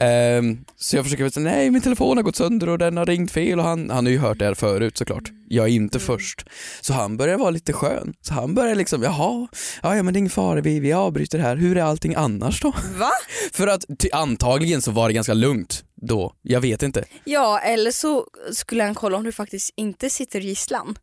Ehm, 0.01 0.59
så 0.77 0.97
jag 0.97 1.05
försöker 1.05 1.31
säga 1.31 1.45
nej 1.45 1.71
min 1.71 1.83
telefon 1.83 2.18
har 2.19 2.23
gått 2.23 2.37
sönder 2.37 2.69
och 2.69 2.79
den 2.79 2.97
har 2.97 3.06
ringt 3.06 3.31
fel 3.31 3.59
och 3.59 3.65
han, 3.65 3.91
han 3.91 4.06
har 4.06 4.12
ju 4.12 4.19
hört 4.19 4.38
det 4.38 4.44
här 4.44 4.55
förut 4.55 4.99
såklart. 4.99 5.32
Jag 5.49 5.67
är 5.69 5.73
inte 5.73 5.99
först. 5.99 6.44
Så 6.81 6.93
han 6.93 7.17
börjar 7.17 7.38
vara 7.38 7.50
lite 7.50 7.73
skön. 7.73 8.15
Så 8.20 8.35
han 8.35 8.55
börjar 8.55 8.75
liksom, 8.75 9.03
jaha, 9.03 9.49
ja, 9.82 9.97
ja 9.97 10.03
men 10.03 10.15
det 10.15 10.17
är 10.17 10.20
ingen 10.20 10.31
fara, 10.31 10.61
vi, 10.61 10.81
vi 10.81 10.93
avbryter 10.93 11.38
här. 11.38 11.56
Hur 11.56 11.76
är 11.76 11.82
allting 11.82 12.15
annars 12.15 12.61
då? 12.61 12.70
Va? 12.99 13.11
För 13.53 13.67
att 13.67 13.85
ty, 13.99 14.09
antagligen 14.12 14.82
så 14.82 14.91
var 14.91 15.09
det 15.09 15.15
ganska 15.15 15.35
lugnt 15.35 15.85
då. 16.03 16.32
Jag 16.43 16.61
vet 16.61 16.82
inte. 16.82 17.05
Ja, 17.25 17.59
eller 17.59 17.91
så 17.91 18.26
skulle 18.53 18.82
han 18.82 18.94
kolla 18.94 19.17
om 19.17 19.25
du 19.25 19.32
faktiskt 19.32 19.73
inte 19.76 20.11
sitter 20.11 20.41
i 20.41 20.49
gisslan. 20.49 20.99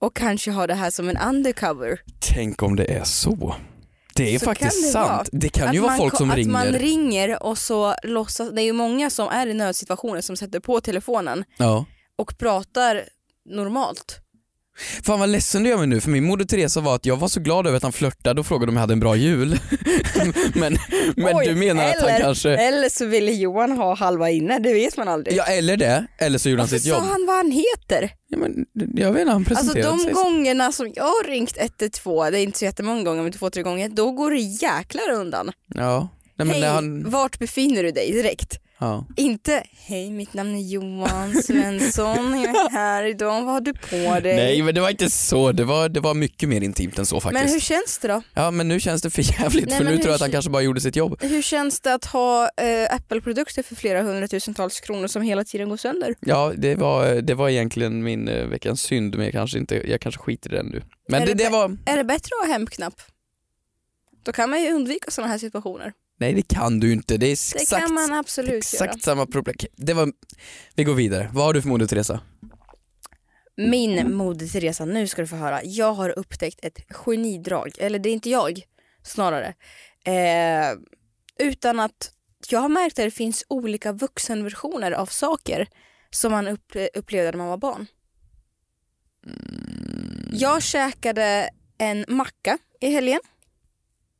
Och 0.00 0.16
kanske 0.16 0.50
ha 0.50 0.66
det 0.66 0.74
här 0.74 0.90
som 0.90 1.08
en 1.08 1.16
undercover. 1.16 2.00
Tänk 2.34 2.62
om 2.62 2.76
det 2.76 2.84
är 2.84 3.04
så. 3.04 3.54
Det 4.14 4.34
är 4.34 4.38
Så 4.38 4.44
faktiskt 4.44 4.82
det 4.86 4.88
sant. 4.92 5.08
vara. 5.10 5.24
Det 5.32 5.48
kan 5.48 5.72
ju 5.72 5.78
Att 5.78 5.82
vara 5.82 5.90
man 5.90 5.98
folk 5.98 6.16
som 6.16 6.30
att 6.30 6.36
ringer. 6.36 6.52
man 6.52 6.66
ringer 6.66 7.42
och 7.42 7.58
så 7.58 7.94
låtsas, 8.02 8.50
det 8.50 8.62
är 8.62 8.64
ju 8.64 8.72
många 8.72 9.10
som 9.10 9.28
är 9.28 9.46
i 9.46 9.54
nödsituationer 9.54 10.20
som 10.20 10.36
sätter 10.36 10.60
på 10.60 10.80
telefonen 10.80 11.44
Ja. 11.56 11.84
och 12.16 12.38
pratar 12.38 13.02
normalt. 13.50 14.18
Fan 15.04 15.20
vad 15.20 15.28
ledsen 15.28 15.62
du 15.62 15.70
gör 15.70 15.78
mig 15.78 15.86
nu 15.86 16.00
för 16.00 16.10
min 16.10 16.24
moder 16.24 16.44
Teresa 16.44 16.80
var 16.80 16.94
att 16.94 17.06
jag 17.06 17.16
var 17.16 17.28
så 17.28 17.40
glad 17.40 17.66
över 17.66 17.76
att 17.76 17.82
han 17.82 17.92
flörtade 17.92 18.40
och 18.40 18.46
frågade 18.46 18.70
om 18.70 18.76
jag 18.76 18.80
hade 18.80 18.92
en 18.92 19.00
bra 19.00 19.16
jul. 19.16 19.58
men 20.54 20.78
men 21.16 21.36
Oj, 21.36 21.46
du 21.46 21.54
menar 21.54 21.84
att 21.84 21.94
eller, 21.94 22.10
han 22.10 22.20
kanske... 22.20 22.50
Eller 22.50 22.88
så 22.88 23.06
ville 23.06 23.32
Johan 23.32 23.72
ha 23.72 23.94
halva 23.94 24.30
inne, 24.30 24.58
det 24.58 24.72
vet 24.72 24.96
man 24.96 25.08
aldrig. 25.08 25.36
Ja 25.36 25.44
eller 25.44 25.76
det, 25.76 26.06
eller 26.18 26.38
så 26.38 26.48
gjorde 26.48 26.62
han 26.62 26.66
Varför 26.66 26.78
sitt 26.78 26.86
jobb. 26.86 26.98
sa 27.02 27.10
han 27.10 27.26
vad 27.26 27.36
han 27.36 27.50
heter? 27.50 28.10
Ja, 28.28 28.38
men, 28.38 28.66
jag 28.96 29.12
vet 29.12 29.20
inte, 29.20 29.32
han 29.32 29.40
Alltså 29.50 29.54
presenterade 29.54 29.96
de 29.96 29.98
sig. 29.98 30.12
gångerna 30.12 30.72
som 30.72 30.92
jag 30.94 31.04
har 31.04 31.28
ringt 31.28 31.56
112, 31.58 32.32
det 32.32 32.38
är 32.40 32.42
inte 32.42 32.58
så 32.58 32.64
jättemånga 32.64 33.02
gånger 33.02 33.22
men 33.22 33.32
två, 33.32 33.50
tre 33.50 33.62
gånger, 33.62 33.88
då 33.88 34.10
går 34.12 34.30
det 34.30 34.40
jäklar 34.40 35.10
undan. 35.10 35.50
Ja. 35.74 36.08
Nej, 36.36 36.48
Hej, 36.60 36.68
han... 36.68 37.10
vart 37.10 37.38
befinner 37.38 37.82
du 37.82 37.90
dig 37.90 38.12
direkt? 38.12 38.58
Ja. 38.82 39.06
Inte 39.16 39.62
hej 39.86 40.10
mitt 40.10 40.34
namn 40.34 40.54
är 40.54 40.60
Johan 40.60 41.42
Svensson, 41.42 42.40
jag 42.40 42.56
är 42.56 42.70
här 42.70 43.04
idag, 43.04 43.44
vad 43.44 43.54
har 43.54 43.60
du 43.60 43.72
på 43.74 44.20
dig? 44.20 44.36
Nej 44.36 44.62
men 44.62 44.74
det 44.74 44.80
var 44.80 44.90
inte 44.90 45.10
så, 45.10 45.52
det 45.52 45.64
var, 45.64 45.88
det 45.88 46.00
var 46.00 46.14
mycket 46.14 46.48
mer 46.48 46.60
intimt 46.60 46.98
än 46.98 47.06
så 47.06 47.20
faktiskt. 47.20 47.44
men 47.44 47.52
hur 47.52 47.60
känns 47.60 47.98
det 47.98 48.08
då? 48.08 48.22
Ja 48.34 48.50
men 48.50 48.68
nu 48.68 48.80
känns 48.80 49.02
det 49.02 49.10
för 49.10 49.40
jävligt 49.40 49.68
Nej, 49.68 49.78
för 49.78 49.84
nu 49.84 49.96
tror 49.96 50.06
jag 50.06 50.14
att 50.14 50.20
han 50.20 50.30
kanske 50.30 50.50
bara 50.50 50.62
gjorde 50.62 50.80
sitt 50.80 50.96
jobb. 50.96 51.16
Hur 51.20 51.42
känns 51.42 51.80
det 51.80 51.94
att 51.94 52.04
ha 52.04 52.50
eh, 52.56 52.94
Apple-produkter 52.94 53.62
för 53.62 53.74
flera 53.74 54.02
hundratusentals 54.02 54.80
kronor 54.80 55.06
som 55.06 55.22
hela 55.22 55.44
tiden 55.44 55.68
går 55.68 55.76
sönder? 55.76 56.14
Ja 56.20 56.52
det 56.56 56.74
var, 56.74 57.14
det 57.14 57.34
var 57.34 57.48
egentligen 57.48 58.02
min 58.02 58.28
eh, 58.28 58.46
veckans 58.46 58.82
synd 58.82 59.16
men 59.16 59.24
jag 59.24 59.32
kanske, 59.32 59.58
inte, 59.58 59.90
jag 59.90 60.00
kanske 60.00 60.20
skiter 60.20 60.52
i 60.52 60.56
den 60.56 60.66
nu. 60.66 60.82
Men 61.08 61.22
Är 61.22 61.26
det, 61.26 61.34
det 61.34 61.44
det 61.44 61.50
var, 61.50 61.76
Är 61.86 61.96
det 61.96 62.04
bättre 62.04 62.30
att 62.40 62.46
ha 62.46 62.52
hemknapp? 62.52 62.94
Då 64.24 64.32
kan 64.32 64.50
man 64.50 64.62
ju 64.62 64.72
undvika 64.72 65.10
sådana 65.10 65.30
här 65.32 65.38
situationer. 65.38 65.92
Nej 66.22 66.34
det 66.34 66.54
kan 66.54 66.80
du 66.80 66.92
inte, 66.92 67.16
det 67.16 67.26
är 67.26 67.28
Det 67.54 67.62
exakt, 67.62 67.86
kan 67.86 67.94
man 67.94 68.12
absolut 68.12 68.54
exakt 68.54 68.94
göra. 68.94 68.98
samma 69.02 69.26
problem. 69.26 69.56
Det 69.76 69.94
var, 69.94 70.12
vi 70.74 70.84
går 70.84 70.94
vidare, 70.94 71.30
vad 71.32 71.44
har 71.44 71.54
du 71.54 71.62
för 71.62 71.68
moder 71.68 71.86
Teresa? 71.86 72.20
Min 73.56 74.14
moder 74.16 74.46
Teresa, 74.46 74.84
nu 74.84 75.06
ska 75.06 75.22
du 75.22 75.28
få 75.28 75.36
höra. 75.36 75.64
Jag 75.64 75.92
har 75.92 76.18
upptäckt 76.18 76.64
ett 76.64 76.78
genidrag, 76.90 77.70
eller 77.78 77.98
det 77.98 78.08
är 78.08 78.12
inte 78.12 78.30
jag, 78.30 78.62
snarare. 79.02 79.54
Eh, 80.04 80.78
utan 81.38 81.80
att 81.80 82.12
jag 82.48 82.60
har 82.60 82.68
märkt 82.68 82.98
att 82.98 83.04
det 83.04 83.10
finns 83.10 83.44
olika 83.48 83.92
vuxenversioner 83.92 84.92
av 84.92 85.06
saker 85.06 85.68
som 86.10 86.32
man 86.32 86.48
upp, 86.48 86.72
upplevde 86.94 87.30
när 87.30 87.38
man 87.38 87.48
var 87.48 87.56
barn. 87.56 87.86
Jag 90.32 90.62
käkade 90.62 91.50
en 91.78 92.04
macka 92.08 92.58
i 92.80 92.90
helgen. 92.90 93.20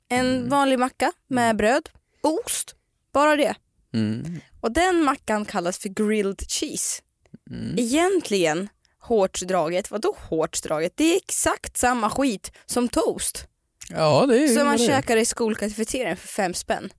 En 0.09 0.49
vanlig 0.49 0.79
macka 0.79 1.12
med 1.29 1.57
bröd, 1.57 1.88
ost, 2.23 2.75
bara 3.12 3.37
det. 3.37 3.55
Mm. 3.95 4.41
Och 4.61 4.73
den 4.73 5.05
mackan 5.05 5.45
kallas 5.45 5.79
för 5.79 5.88
grilled 5.88 6.41
cheese. 6.49 7.02
Mm. 7.50 7.79
Egentligen 7.79 8.69
hårt 8.99 9.41
draget, 9.41 9.91
vadå 9.91 10.17
hårt 10.29 10.62
draget? 10.62 10.93
Det 10.97 11.05
är 11.05 11.17
exakt 11.17 11.76
samma 11.76 12.11
skit 12.11 12.52
som 12.67 12.88
toast. 12.88 13.47
Ja 13.91 14.26
det 14.26 14.45
är 14.45 14.49
Som 14.49 14.64
man 14.64 14.76
det 14.76 14.87
käkar 14.87 15.17
i 15.17 15.25
skolkafeterian 15.25 16.17
för 16.17 16.29
fem 16.29 16.55
spänn. 16.55 16.93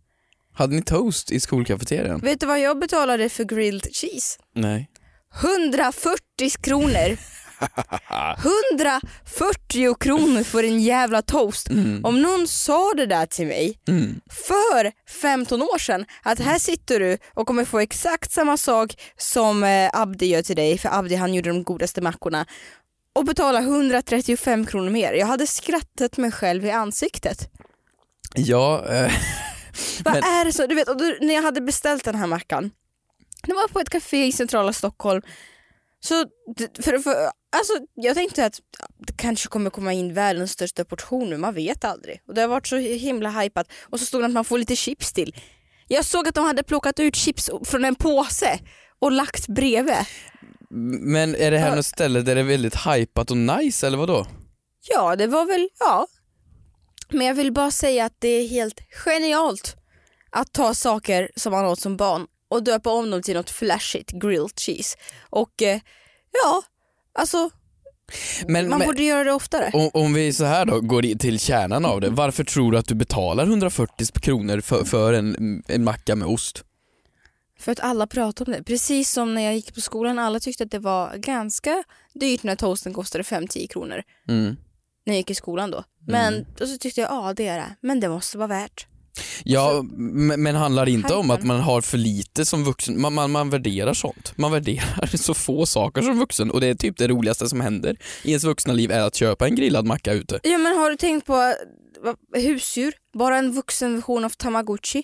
Hade 0.53 0.75
ni 0.75 0.82
toast 0.82 1.32
i 1.32 1.39
skolkafeterian? 1.39 2.20
Vet 2.20 2.39
du 2.39 2.46
vad 2.46 2.60
jag 2.60 2.80
betalade 2.80 3.30
för 3.30 3.44
grilled 3.44 3.96
cheese? 3.96 4.39
Nej. 4.56 4.89
140 5.42 6.22
kronor! 6.62 7.18
140 8.38 9.96
kronor 10.00 10.43
för 10.43 10.63
en 10.63 10.79
jävla 10.79 11.22
toast. 11.22 11.67
Om 12.03 12.22
någon 12.22 12.48
sa 12.48 12.93
det 12.93 13.05
där 13.05 13.25
till 13.25 13.48
mig 13.48 13.79
Mm. 13.88 14.22
för 14.48 14.91
15 15.22 15.62
år 15.62 15.77
sedan 15.79 16.05
att 16.24 16.39
här 16.39 16.60
sitter 16.60 17.00
du 17.00 17.17
och 17.34 17.48
kommer 17.48 17.65
få 17.65 17.79
exakt 17.79 18.32
samma 18.32 18.58
sak 18.58 19.01
som 19.17 19.63
eh, 19.63 19.89
Abdi 19.93 20.25
gör 20.25 20.41
till 20.41 20.55
dig, 20.55 20.77
för 20.77 20.89
Abdi 21.00 21.15
han 21.15 21.34
gjorde 21.34 21.50
de 21.50 21.63
godaste 21.63 22.01
mackorna 22.01 22.46
och 23.15 23.25
betala 23.25 23.60
135 23.60 24.65
kronor 24.65 24.89
mer. 24.89 25.13
Jag 25.13 25.27
hade 25.27 25.48
skrattat 25.48 26.17
mig 26.17 26.32
själv 26.32 26.65
i 26.65 26.72
ansiktet. 26.72 27.50
Ja, 28.36 28.86
eh, 28.89 29.12
Vad 30.03 30.13
Men- 30.13 30.24
är 30.24 30.46
det 30.46 30.53
så? 30.53 30.67
Du 30.67 30.75
vet, 30.75 30.88
då, 30.88 31.15
när 31.22 31.34
jag 31.34 31.41
hade 31.41 31.62
beställt 31.62 32.03
den 32.03 32.15
här 32.15 32.27
mackan, 32.27 32.72
det 33.43 33.53
var 33.53 33.67
på 33.67 33.79
ett 33.79 33.89
café 33.89 34.25
i 34.25 34.32
centrala 34.32 34.74
Stockholm. 34.74 35.22
Så 36.00 36.25
för, 36.84 37.00
för, 37.00 37.32
alltså, 37.53 37.74
jag 37.93 38.15
tänkte 38.15 38.45
att 38.45 38.60
det 38.98 39.13
kanske 39.17 39.50
kommer 39.50 39.69
komma 39.69 39.93
in 39.93 40.13
världens 40.13 40.51
största 40.51 40.86
portion 40.86 41.29
nu, 41.29 41.38
man 41.38 41.53
vet 41.53 41.83
aldrig. 41.83 42.22
Och 42.27 42.33
det 42.33 42.41
har 42.41 42.48
varit 42.48 42.67
så 42.67 42.77
himla 42.77 43.29
hypat. 43.29 43.67
Och 43.81 44.00
så 44.00 44.05
stod 44.05 44.22
det 44.22 44.25
att 44.25 44.31
man 44.31 44.45
får 44.45 44.57
lite 44.57 44.75
chips 44.75 45.13
till. 45.13 45.36
Jag 45.88 46.05
såg 46.05 46.27
att 46.27 46.36
de 46.36 46.45
hade 46.45 46.63
plockat 46.63 47.00
ut 47.00 47.15
chips 47.15 47.50
från 47.65 47.86
en 47.86 47.95
påse 47.95 48.60
och 49.00 49.12
lagt 49.12 49.48
bredvid. 49.48 49.95
Men 51.01 51.36
är 51.36 51.51
det 51.51 51.57
här 51.57 51.75
något 51.75 51.86
ställe 51.86 52.22
där 52.22 52.36
det 52.36 52.41
är 52.41 52.45
väldigt 52.45 52.75
hypat 52.75 53.31
och 53.31 53.38
nice 53.38 53.88
eller 53.88 53.98
vadå? 53.98 54.25
Ja, 54.89 55.15
det 55.15 55.27
var 55.27 55.45
väl, 55.45 55.69
ja. 55.79 56.07
Men 57.10 57.27
jag 57.27 57.36
vill 57.36 57.51
bara 57.51 57.72
säga 57.72 58.05
att 58.05 58.15
det 58.19 58.27
är 58.27 58.48
helt 58.48 58.79
genialt 59.05 59.75
att 60.29 60.53
ta 60.53 60.74
saker 60.74 61.31
som 61.36 61.51
man 61.51 61.65
åt 61.65 61.79
som 61.79 61.98
barn 61.98 62.27
och 62.50 62.63
döpa 62.63 62.89
om 62.89 63.10
dem 63.12 63.22
till 63.22 63.36
något 63.36 63.50
flashigt, 63.50 64.12
grilled 64.12 64.60
cheese. 64.60 64.98
Och 65.29 65.62
eh, 65.62 65.79
ja, 66.43 66.63
alltså 67.13 67.50
Men, 68.48 68.70
man 68.70 68.79
men 68.79 68.88
borde 68.88 69.03
göra 69.03 69.24
det 69.24 69.34
oftare. 69.34 69.72
om, 69.74 69.89
om 69.93 70.13
vi 70.13 70.34
så 70.34 70.46
här 70.46 70.65
då 70.65 70.82
går 70.82 71.17
till 71.17 71.39
kärnan 71.39 71.86
av 71.86 72.01
det, 72.01 72.10
varför 72.10 72.43
tror 72.43 72.72
du 72.72 72.77
att 72.77 72.88
du 72.88 72.96
betalar 72.96 73.43
140 73.43 74.20
kronor 74.20 74.62
för, 74.62 74.84
för 74.84 75.13
en, 75.13 75.63
en 75.67 75.84
macka 75.84 76.15
med 76.15 76.27
ost? 76.27 76.63
För 77.60 77.72
att 77.72 77.79
alla 77.79 78.08
pratar 78.08 78.46
om 78.48 78.53
det. 78.53 78.63
Precis 78.63 79.10
som 79.12 79.34
när 79.36 79.41
jag 79.41 79.55
gick 79.55 79.74
på 79.75 79.82
skolan, 79.82 80.20
alla 80.20 80.39
tyckte 80.39 80.63
att 80.63 80.72
det 80.72 80.79
var 80.79 81.17
ganska 81.17 81.84
dyrt 82.13 82.43
när 82.43 82.55
toasten 82.55 82.93
kostade 82.93 83.24
5-10 83.24 83.67
kronor. 83.67 84.03
Mm. 84.27 84.55
När 85.05 85.13
jag 85.13 85.17
gick 85.17 85.29
i 85.29 85.36
skolan 85.36 85.72
då. 85.72 85.84
Men 86.08 86.46
då 86.58 86.67
så 86.67 86.77
tyckte 86.77 87.01
jag, 87.01 87.12
ja 87.12 87.34
det 87.34 87.48
är 87.48 87.58
det. 87.58 87.75
Men 87.82 88.00
det 88.00 88.10
måste 88.10 88.38
vara 88.38 88.48
värt. 88.48 88.88
Ja, 89.43 89.84
men, 90.38 90.55
handlar 90.55 90.86
det 90.86 90.91
inte 90.91 91.13
om 91.13 91.32
att 91.32 91.43
man 91.43 91.60
har 91.60 91.82
för 91.82 91.98
lite 91.98 92.46
som 92.46 92.63
vuxen? 92.63 93.01
Man, 93.01 93.13
man, 93.13 93.32
man 93.32 93.50
värderar 93.50 93.93
sånt. 93.93 94.34
Man 94.36 94.51
värderar 94.51 95.17
så 95.17 95.34
få 95.34 95.65
saker 95.65 96.01
som 96.01 96.20
vuxen 96.20 96.51
och 96.51 96.62
det 96.62 96.67
är 96.67 96.75
typ 96.75 96.98
det 96.98 97.08
roligaste 97.08 97.50
som 97.50 97.62
händer 97.62 97.98
i 98.24 98.29
ens 98.29 98.43
vuxna 98.43 98.74
liv 98.74 98.91
är 98.91 99.01
att 99.01 99.15
köpa 99.15 99.48
en 99.48 99.55
grillad 99.55 99.86
macka 99.86 100.13
ute. 100.13 100.39
Ja 100.43 100.58
men 100.58 100.77
har 100.77 100.89
du 100.89 100.98
tänkt 100.98 101.25
på 101.25 101.53
husdjur? 102.36 102.93
Bara 103.13 103.38
en 103.38 103.51
vuxen 103.51 103.96
version 103.96 104.25
av 104.25 104.29
tamagotchi. 104.29 105.03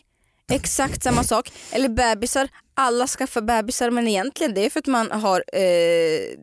Exakt 0.51 1.03
samma 1.03 1.23
sak. 1.23 1.51
Eller 1.71 1.89
bebisar. 1.89 2.49
Alla 2.73 3.07
skaffar 3.07 3.41
bebisar 3.41 3.91
men 3.91 4.07
egentligen 4.07 4.53
det 4.53 4.65
är 4.65 4.69
för 4.69 4.79
att 4.79 4.87
man 4.87 5.11
har 5.11 5.43
eh, 5.53 6.37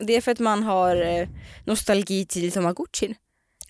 det 0.00 0.16
är 0.16 0.20
för 0.20 0.32
att 0.32 0.38
man 0.38 0.62
har 0.62 0.96
eh, 0.96 1.28
nostalgi 1.64 2.26
till 2.26 2.52
tamagotchin. 2.52 3.14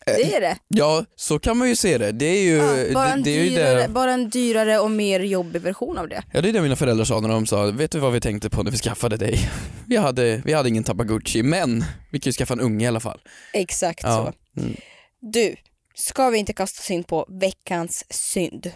Det 0.07 0.35
är 0.37 0.41
det. 0.41 0.57
Ja, 0.69 1.05
så 1.17 1.39
kan 1.39 1.57
man 1.57 1.69
ju 1.69 1.77
se 1.77 1.99
det. 1.99 2.13
Det 2.13 2.25
är 2.27 2.43
ju, 2.43 2.57
Ja, 2.57 2.95
bara, 2.95 3.05
det, 3.07 3.13
en 3.13 3.23
det 3.23 3.31
ju 3.31 3.51
dyrare, 3.51 3.83
det. 3.83 3.89
bara 3.89 4.13
en 4.13 4.31
dyrare 4.31 4.79
och 4.79 4.91
mer 4.91 5.21
jobbig 5.21 5.63
version 5.63 5.99
av 5.99 6.09
det. 6.09 6.23
Ja 6.33 6.41
det 6.41 6.49
är 6.49 6.53
det 6.53 6.63
mina 6.63 6.77
föräldrar 6.77 7.05
sa 7.05 7.21
när 7.21 7.29
de 7.29 7.47
sa, 7.47 7.65
vet 7.71 7.91
du 7.91 7.99
vad 7.99 8.13
vi 8.13 8.21
tänkte 8.21 8.51
på 8.51 8.63
när 8.63 8.71
vi 8.71 8.77
skaffade 8.77 9.17
dig? 9.17 9.39
Vi 9.87 9.97
hade, 9.97 10.43
vi 10.45 10.53
hade 10.53 10.69
ingen 10.69 10.85
Tamagotchi 10.85 11.43
men 11.43 11.85
vi 12.11 12.19
kan 12.21 12.31
ju 12.31 12.33
skaffa 12.33 12.55
en 12.55 12.61
unge 12.61 12.85
i 12.85 12.89
alla 12.89 13.01
fall. 13.01 13.21
Exakt 13.53 14.01
Ja. 14.03 14.33
så. 14.55 14.61
Mm. 14.61 14.77
Du, 15.21 15.55
ska 15.95 16.31
vi 16.31 16.39
inte 16.39 16.53
kasta 16.53 16.81
oss 16.81 16.91
in 16.91 17.05
på 17.05 17.27
veckans 17.41 18.05
synd? 18.11 18.71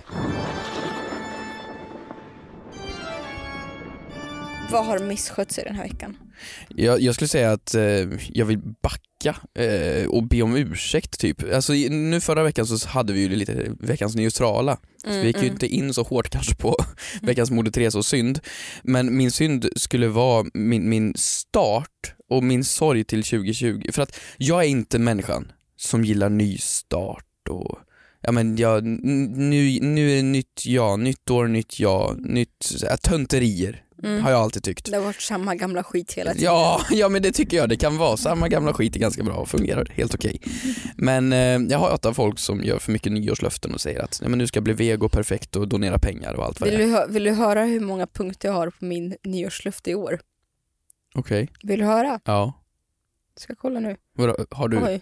Vad 4.70 4.86
har 4.86 4.98
misskött 4.98 5.52
sig 5.52 5.64
den 5.64 5.74
här 5.74 5.82
veckan? 5.82 6.16
Jag, 6.68 7.00
jag 7.00 7.14
skulle 7.14 7.28
säga 7.28 7.52
att 7.52 7.74
eh, 7.74 7.82
jag 8.28 8.46
vill 8.46 8.58
backa 8.82 9.00
eh, 9.58 10.06
och 10.08 10.22
be 10.22 10.42
om 10.42 10.56
ursäkt 10.56 11.18
typ. 11.20 11.52
Alltså, 11.54 11.72
nu 11.90 12.20
förra 12.20 12.42
veckan 12.42 12.66
så 12.66 12.88
hade 12.88 13.12
vi 13.12 13.20
ju 13.20 13.28
lite 13.28 13.70
veckans 13.80 14.14
neutrala. 14.16 14.78
så 15.04 15.08
vi 15.10 15.26
gick 15.26 15.42
ju 15.42 15.46
inte 15.48 15.66
in 15.66 15.94
så 15.94 16.02
hårt 16.02 16.28
kanske 16.30 16.54
på 16.54 16.76
veckans 17.22 17.50
Moder 17.50 17.70
Teresa 17.70 17.98
och 17.98 18.06
synd. 18.06 18.40
Men 18.82 19.16
min 19.16 19.30
synd 19.30 19.68
skulle 19.76 20.08
vara 20.08 20.46
min, 20.54 20.88
min 20.88 21.14
start 21.16 22.14
och 22.28 22.42
min 22.44 22.64
sorg 22.64 23.04
till 23.04 23.22
2020. 23.22 23.82
För 23.92 24.02
att 24.02 24.16
jag 24.36 24.64
är 24.64 24.68
inte 24.68 24.98
människan 24.98 25.52
som 25.76 26.04
gillar 26.04 26.28
nystart 26.28 27.48
och 27.50 27.78
Ja 28.26 28.32
men 28.32 28.56
jag, 28.56 28.78
n- 28.78 29.00
nu, 29.50 29.78
nu 29.80 30.10
är 30.12 30.16
det 30.16 30.22
nytt 30.22 30.62
jag, 30.66 30.98
nytt 31.00 31.30
år, 31.30 31.48
nytt 31.48 31.80
jag, 31.80 32.20
nytt, 32.20 32.82
äh, 32.90 32.96
tönterier 32.96 33.83
har 34.02 34.30
jag 34.30 34.40
alltid 34.40 34.62
tyckt. 34.62 34.90
Det 34.90 34.96
har 34.96 35.04
varit 35.04 35.20
samma 35.20 35.54
gamla 35.54 35.84
skit 35.84 36.12
hela 36.12 36.32
tiden. 36.32 36.44
Ja, 36.44 36.80
ja 36.90 37.08
men 37.08 37.22
det 37.22 37.32
tycker 37.32 37.56
jag 37.56 37.68
det 37.68 37.76
kan 37.76 37.96
vara. 37.96 38.16
Samma 38.16 38.48
gamla 38.48 38.72
skit 38.72 38.96
är 38.96 39.00
ganska 39.00 39.22
bra 39.22 39.34
och 39.34 39.48
fungerar 39.48 39.88
helt 39.90 40.14
okej. 40.14 40.40
Men 40.96 41.32
eh, 41.32 41.38
jag 41.38 41.78
har 41.78 41.90
hatat 41.90 42.16
folk 42.16 42.38
som 42.38 42.64
gör 42.64 42.78
för 42.78 42.92
mycket 42.92 43.12
nyårslöften 43.12 43.74
och 43.74 43.80
säger 43.80 44.00
att 44.04 44.18
Nej, 44.20 44.30
men 44.30 44.38
nu 44.38 44.46
ska 44.46 44.56
jag 44.56 44.64
bli 44.64 44.72
vego 44.72 45.08
perfekt 45.08 45.56
och 45.56 45.68
donera 45.68 45.98
pengar 45.98 46.34
och 46.34 46.44
allt 46.44 46.60
vad 46.60 46.70
Vill 46.70 46.78
det 46.78 46.84
är. 46.84 47.06
du, 47.06 47.12
vill 47.12 47.24
du 47.24 47.30
höra 47.30 47.64
hur 47.64 47.80
många 47.80 48.06
punkter 48.06 48.48
jag 48.48 48.54
har 48.54 48.70
på 48.70 48.84
min 48.84 49.16
nyårslöfte 49.22 49.90
i 49.90 49.94
år? 49.94 50.20
Okej, 51.14 51.48
Vill 51.62 51.78
du 51.80 51.86
höra? 51.86 52.20
ja. 52.24 52.52
Ska 53.36 53.50
jag 53.50 53.58
kolla 53.58 53.80
nu? 53.80 53.96
Vadå, 54.16 54.36
har 54.50 54.68
du? 54.68 54.78
Oj. 54.84 55.00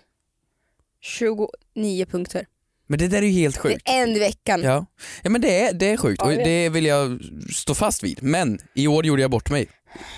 29 1.01 2.07
punkter. 2.07 2.47
Men 2.93 2.99
det 2.99 3.09
där 3.09 3.19
är 3.23 3.27
ju 3.27 3.33
helt 3.33 3.55
Det 3.55 3.61
sjukt. 3.61 3.89
är 3.89 4.03
en 4.03 4.09
i 4.17 4.19
veckan. 4.19 4.63
Ja. 4.63 4.87
ja 5.23 5.31
men 5.31 5.41
det 5.41 5.61
är, 5.61 5.73
det 5.73 5.87
är 5.91 5.97
sjukt 5.97 6.23
och 6.23 6.29
det 6.31 6.69
vill 6.69 6.87
jag 6.87 7.21
stå 7.55 7.75
fast 7.75 8.03
vid. 8.05 8.19
Men 8.23 8.59
i 8.75 8.87
år 8.87 9.07
gjorde 9.07 9.23
jag 9.23 9.31
bort 9.31 9.51
mig. 9.51 9.67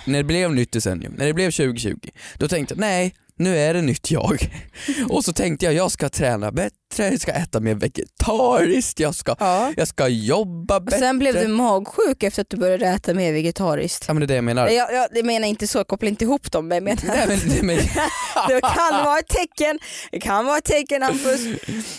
När 0.05 0.19
det 0.19 0.23
blev 0.23 0.53
nytt 0.55 0.71
decennium, 0.71 1.13
när 1.17 1.25
det 1.25 1.33
blev 1.33 1.51
2020, 1.51 1.95
då 2.37 2.47
tänkte 2.47 2.73
jag 2.73 2.79
nej, 2.79 3.15
nu 3.37 3.57
är 3.57 3.73
det 3.73 3.81
nytt 3.81 4.11
jag. 4.11 4.51
Och 5.09 5.25
så 5.25 5.33
tänkte 5.33 5.65
jag 5.65 5.73
jag 5.73 5.91
ska 5.91 6.09
träna 6.09 6.51
bättre, 6.51 6.73
jag 7.03 7.21
ska 7.21 7.31
äta 7.31 7.59
mer 7.59 7.75
vegetariskt, 7.75 8.99
jag 8.99 9.15
ska, 9.15 9.35
Ja. 9.39 9.73
jag 9.77 9.87
ska 9.87 10.07
jobba 10.07 10.75
Och 10.75 10.83
bättre. 10.83 10.99
sen 10.99 11.19
blev 11.19 11.33
du 11.33 11.47
magsjuk 11.47 12.23
efter 12.23 12.41
att 12.41 12.49
du 12.49 12.57
började 12.57 12.85
äta 12.87 13.13
mer 13.13 13.33
vegetariskt. 13.33 14.05
Ja 14.07 14.13
men 14.13 14.19
det 14.21 14.25
är 14.25 14.27
det 14.27 14.35
jag 14.35 14.43
menar. 14.43 14.67
Jag, 14.69 14.93
jag, 14.93 15.07
jag 15.13 15.25
menar 15.25 15.47
inte 15.47 15.67
så, 15.67 15.83
koppla 15.83 16.07
inte 16.09 16.23
ihop 16.23 16.51
dem 16.51 16.67
men 16.67 16.75
jag 16.75 16.83
menar 16.83 17.01
Nej, 17.07 17.27
men, 17.27 17.39
det, 17.55 17.63
men, 17.63 17.75
det 18.47 18.61
kan 18.61 19.03
vara 19.05 19.19
ett 19.19 19.27
tecken, 19.27 19.79
det 20.11 20.19
kan 20.19 20.45
vara 20.45 20.57
ett 20.57 20.63
tecken 20.65 21.01
Hampus. 21.01 21.41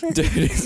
du, 0.15 0.25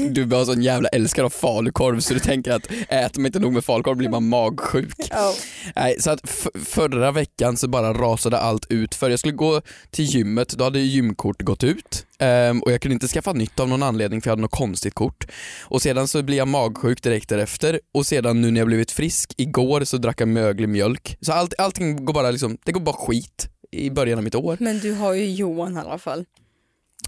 du 0.09 0.25
bara 0.25 0.45
sån 0.45 0.61
jävla 0.61 0.89
älskare 0.89 1.25
av 1.25 1.29
falukorv 1.29 1.99
så 1.99 2.13
du 2.13 2.19
tänker 2.19 2.51
att 2.51 2.65
äter 2.89 3.19
man 3.21 3.25
inte 3.25 3.39
nog 3.39 3.53
med 3.53 3.65
falukorv 3.65 3.97
blir 3.97 4.09
man 4.09 4.27
magsjuk. 4.29 4.95
Ja. 5.09 5.33
Nej, 5.75 5.95
så 5.99 6.11
att 6.11 6.19
förra 6.65 7.11
veckan 7.11 7.57
så 7.57 7.67
bara 7.67 7.93
rasade 7.93 8.37
allt 8.37 8.65
ut 8.71 8.95
för 8.95 9.09
jag 9.09 9.19
skulle 9.19 9.33
gå 9.33 9.61
till 9.91 10.05
gymmet, 10.05 10.49
då 10.49 10.63
hade 10.63 10.79
gymkort 10.79 11.41
gått 11.41 11.63
ut 11.63 12.05
ehm, 12.21 12.61
och 12.61 12.71
jag 12.71 12.81
kunde 12.81 12.93
inte 12.93 13.07
skaffa 13.07 13.33
nytt 13.33 13.59
av 13.59 13.69
någon 13.69 13.83
anledning 13.83 14.21
för 14.21 14.27
jag 14.29 14.31
hade 14.31 14.41
något 14.41 14.51
konstigt 14.51 14.93
kort. 14.93 15.25
Och 15.63 15.81
sedan 15.81 16.07
så 16.07 16.23
blir 16.23 16.37
jag 16.37 16.47
magsjuk 16.47 17.03
direkt 17.03 17.29
därefter 17.29 17.79
och 17.93 18.05
sedan 18.05 18.41
nu 18.41 18.51
när 18.51 18.61
jag 18.61 18.67
blivit 18.67 18.91
frisk, 18.91 19.33
igår 19.37 19.83
så 19.83 19.97
drack 19.97 20.21
jag 20.21 20.27
möglig 20.27 20.69
mjölk. 20.69 21.17
Så 21.21 21.33
allt, 21.33 21.53
allting 21.57 22.05
går 22.05 22.13
bara 22.13 22.31
liksom, 22.31 22.57
det 22.63 22.71
går 22.71 22.81
bara 22.81 22.95
skit 22.95 23.49
i 23.71 23.89
början 23.89 24.17
av 24.17 24.23
mitt 24.23 24.35
år. 24.35 24.57
Men 24.59 24.79
du 24.79 24.93
har 24.93 25.13
ju 25.13 25.25
Johan 25.25 25.77
i 25.77 25.79
alla 25.79 25.97
fall. 25.97 26.25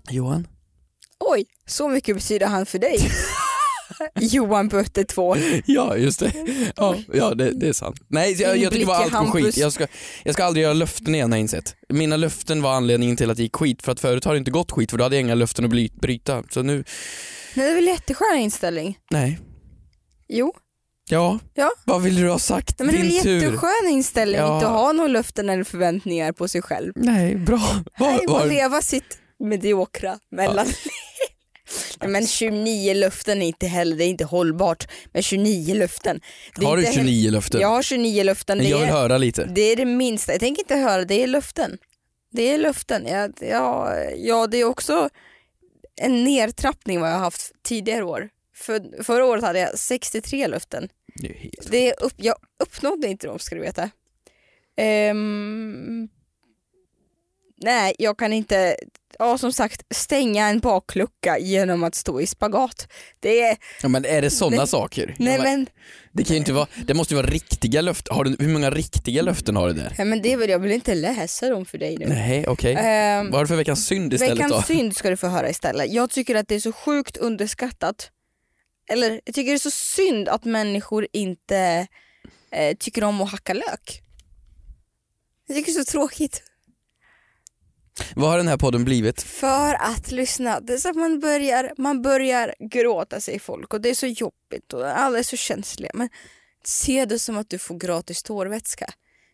Johan? 0.09 0.47
Oj, 1.19 1.45
så 1.65 1.89
mycket 1.89 2.15
betyder 2.15 2.47
han 2.47 2.65
för 2.65 2.79
dig. 2.79 2.97
Johan 4.15 4.67
Bötte 4.67 5.03
2. 5.03 5.35
Ja 5.65 5.97
just 5.97 6.19
det. 6.19 6.33
Ja, 6.75 6.95
ja 7.13 7.33
det, 7.33 7.51
det 7.51 7.67
är 7.67 7.73
sant. 7.73 7.99
Nej 8.07 8.41
jag, 8.41 8.57
jag 8.57 8.73
tycker 8.73 8.85
bara 8.85 8.97
allt 8.97 9.13
går 9.13 9.41
skit. 9.41 9.57
Jag 9.57 9.73
ska, 9.73 9.87
jag 10.23 10.33
ska 10.33 10.43
aldrig 10.43 10.63
göra 10.63 10.73
löften 10.73 11.15
igen 11.15 11.31
har 11.31 11.37
jag 11.37 11.41
insett. 11.41 11.75
Mina 11.89 12.17
löften 12.17 12.61
var 12.61 12.73
anledningen 12.73 13.15
till 13.17 13.29
att 13.31 13.37
det 13.37 13.43
gick 13.43 13.55
skit 13.55 13.81
för 13.83 13.91
att 13.91 13.99
förut 13.99 14.25
har 14.25 14.33
det 14.33 14.37
inte 14.37 14.51
gått 14.51 14.71
skit 14.71 14.91
för 14.91 14.97
då 14.97 15.03
hade 15.03 15.15
jag 15.15 15.21
inga 15.21 15.35
löften 15.35 15.65
att 15.65 15.71
bryta. 16.01 16.43
Så 16.49 16.63
nu, 16.63 16.75
Nej, 16.75 17.65
det 17.65 17.71
är 17.71 17.75
väl 17.75 17.87
jätteskön 17.87 18.37
inställning? 18.37 18.97
nej. 19.11 19.39
Jo, 20.27 20.53
Ja, 21.09 21.39
Ja. 21.53 21.69
vad 21.85 22.01
vill 22.01 22.15
du 22.15 22.29
ha 22.29 22.39
sagt? 22.39 22.79
Nej, 22.79 22.85
men 22.85 22.95
det 22.95 23.01
är 23.01 23.09
Din 23.11 23.21
tur. 23.23 23.41
jätteskön 23.41 23.89
inställning 23.91 24.37
Ja. 24.39 24.55
inte 24.55 24.67
att 24.67 24.73
ha 24.73 24.91
några 24.91 25.07
löften 25.07 25.49
eller 25.49 25.63
förväntningar 25.63 26.31
på 26.31 26.47
sig 26.47 26.61
själv. 26.61 26.93
Nej, 26.95 27.35
bra. 27.35 27.57
Var, 27.99 28.07
Nej, 28.07 28.19
och 28.27 28.33
var, 28.33 28.45
leva 28.45 28.81
sitt 28.81 29.17
mediokra 29.39 30.19
mellanliv. 30.31 30.75
Men 32.07 32.27
29 32.27 32.93
löften 32.93 33.41
är 33.41 33.47
inte 33.47 33.67
heller, 33.67 33.95
det 33.97 34.03
är 34.03 34.07
inte 34.07 34.25
hållbart 34.25 34.87
med 35.13 35.23
29 35.23 35.73
löften. 35.75 36.21
Har 36.55 36.77
du 36.77 36.81
inte 36.83 36.93
29 36.93 37.31
löften? 37.31 37.61
Jag 37.61 37.67
har 37.67 37.81
29 37.81 38.23
löften. 38.23 38.57
Men 38.57 38.65
Det 38.65 38.71
jag 38.71 38.79
vill 38.79 38.87
är, 38.87 38.91
höra 38.93 39.17
lite. 39.17 39.45
det 39.45 39.61
är 39.61 39.75
det 39.75 39.85
minsta. 39.85 40.31
Jag 40.31 40.39
tänker 40.39 40.61
inte 40.61 40.75
höra, 40.75 41.05
det 41.05 41.23
är 41.23 41.27
löften. 41.27 41.77
Det 42.31 42.43
är 42.43 42.57
löften. 42.57 43.05
Ja, 43.07 43.29
ja, 43.41 43.95
ja 44.17 44.47
det 44.47 44.57
är 44.57 44.63
också 44.65 45.09
en 46.01 46.23
nedtrappning 46.23 46.99
vad 47.01 47.09
jag 47.09 47.13
har 47.15 47.21
haft 47.23 47.51
tidigare 47.63 48.03
år. 48.03 48.29
För, 48.55 49.03
förra 49.03 49.25
året 49.25 49.43
hade 49.43 49.59
jag 49.59 49.79
63 49.79 50.47
löften. 50.47 50.89
Det 51.15 51.27
är 51.29 51.33
helt- 51.33 51.71
Det 51.71 51.89
är 51.89 52.03
upp, 52.03 52.13
jag 52.17 52.35
uppnådde 52.63 53.07
inte 53.07 53.27
dem 53.27 53.39
ska 53.39 53.55
du 53.55 53.61
veta. 53.61 53.89
Ehm, 54.77 56.07
nej, 57.57 57.95
jag 57.99 58.17
kan 58.17 58.33
inte, 58.33 58.75
ja 59.19 59.37
som 59.37 59.53
sagt, 59.53 59.81
stänga 59.95 60.47
en 60.49 60.59
baklucka 60.59 61.39
genom 61.39 61.83
att 61.83 61.95
stå 61.95 62.21
i 62.21 62.27
spagat. 62.27 62.87
Det 63.19 63.41
är, 63.41 63.57
Ja, 63.81 63.87
men 63.89 64.05
är 64.05 64.21
det 64.21 64.29
sådana 64.29 64.67
saker? 64.67 65.15
nej 65.19 65.35
Ja, 65.35 65.43
men 65.43 65.59
men, 65.59 65.67
det 66.11 66.23
kan 66.23 66.35
inte 66.35 66.53
vara, 66.53 66.67
det 66.85 66.93
måste 66.93 67.13
ju 67.13 67.21
vara 67.21 67.31
riktiga 67.31 67.81
löften. 67.81 68.15
Har 68.15 68.23
du, 68.23 68.35
hur 68.39 68.47
många 68.53 68.69
riktiga 68.69 69.21
löften 69.21 69.55
har 69.55 69.67
du 69.67 69.73
där? 69.73 69.95
ja, 69.97 70.05
men 70.05 70.21
det 70.21 70.35
vill 70.35 70.49
jag 70.49 70.59
vill 70.59 70.71
inte 70.71 70.95
läsa 70.95 71.49
dem 71.49 71.65
för 71.65 71.77
dig 71.77 71.97
nu. 71.97 72.05
Nej, 72.05 72.47
okej. 72.47 72.75
Ehm, 72.79 73.25
Vad 73.25 73.35
har 73.35 73.43
du 73.43 73.47
för 73.47 73.55
veckans 73.55 73.87
synd 73.87 74.13
istället 74.13 74.37
Veckans 74.37 74.51
då? 74.53 74.61
synd 74.61 74.95
ska 74.95 75.09
du 75.09 75.17
få 75.17 75.27
höra 75.27 75.49
istället. 75.49 75.93
Jag 75.93 76.09
tycker 76.09 76.35
att 76.35 76.47
det 76.47 76.55
är 76.55 76.59
så 76.59 76.71
sjukt 76.71 77.17
underskattat. 77.17 78.09
Eller 78.91 79.21
jag 79.25 79.35
tycker 79.35 79.51
det 79.51 79.55
är 79.57 79.57
så 79.57 79.71
synd 79.71 80.29
att 80.29 80.45
människor 80.45 81.07
inte 81.13 81.87
eh, 82.51 82.77
tycker 82.79 83.03
om 83.03 83.21
att 83.21 83.31
hacka 83.31 83.53
lök. 83.53 84.01
Jag 85.47 85.55
tycker 85.57 85.73
det 85.73 85.79
är 85.79 85.83
så 85.83 85.91
tråkigt. 85.91 86.43
Vad 88.15 88.29
har 88.29 88.37
den 88.37 88.47
här 88.47 88.57
podden 88.57 88.83
blivit? 88.83 89.21
För 89.21 89.73
att 89.73 90.11
lyssna, 90.11 90.59
det 90.59 90.73
är 90.73 90.77
så 90.77 90.89
att 90.89 90.95
man 90.95 91.19
börjar, 91.19 91.71
man 91.77 92.01
börjar 92.01 92.55
gråta 92.59 93.19
säger 93.21 93.39
folk 93.39 93.73
och 93.73 93.81
det 93.81 93.89
är 93.89 93.95
så 93.95 94.07
jobbigt 94.07 94.73
och 94.73 94.87
alla 94.87 95.19
är 95.19 95.23
så 95.23 95.37
känsliga 95.37 95.91
men 95.93 96.09
se 96.63 97.05
det 97.05 97.19
som 97.19 97.37
att 97.37 97.49
du 97.49 97.57
får 97.57 97.79
gratis 97.79 98.23
tårvätska. 98.23 98.93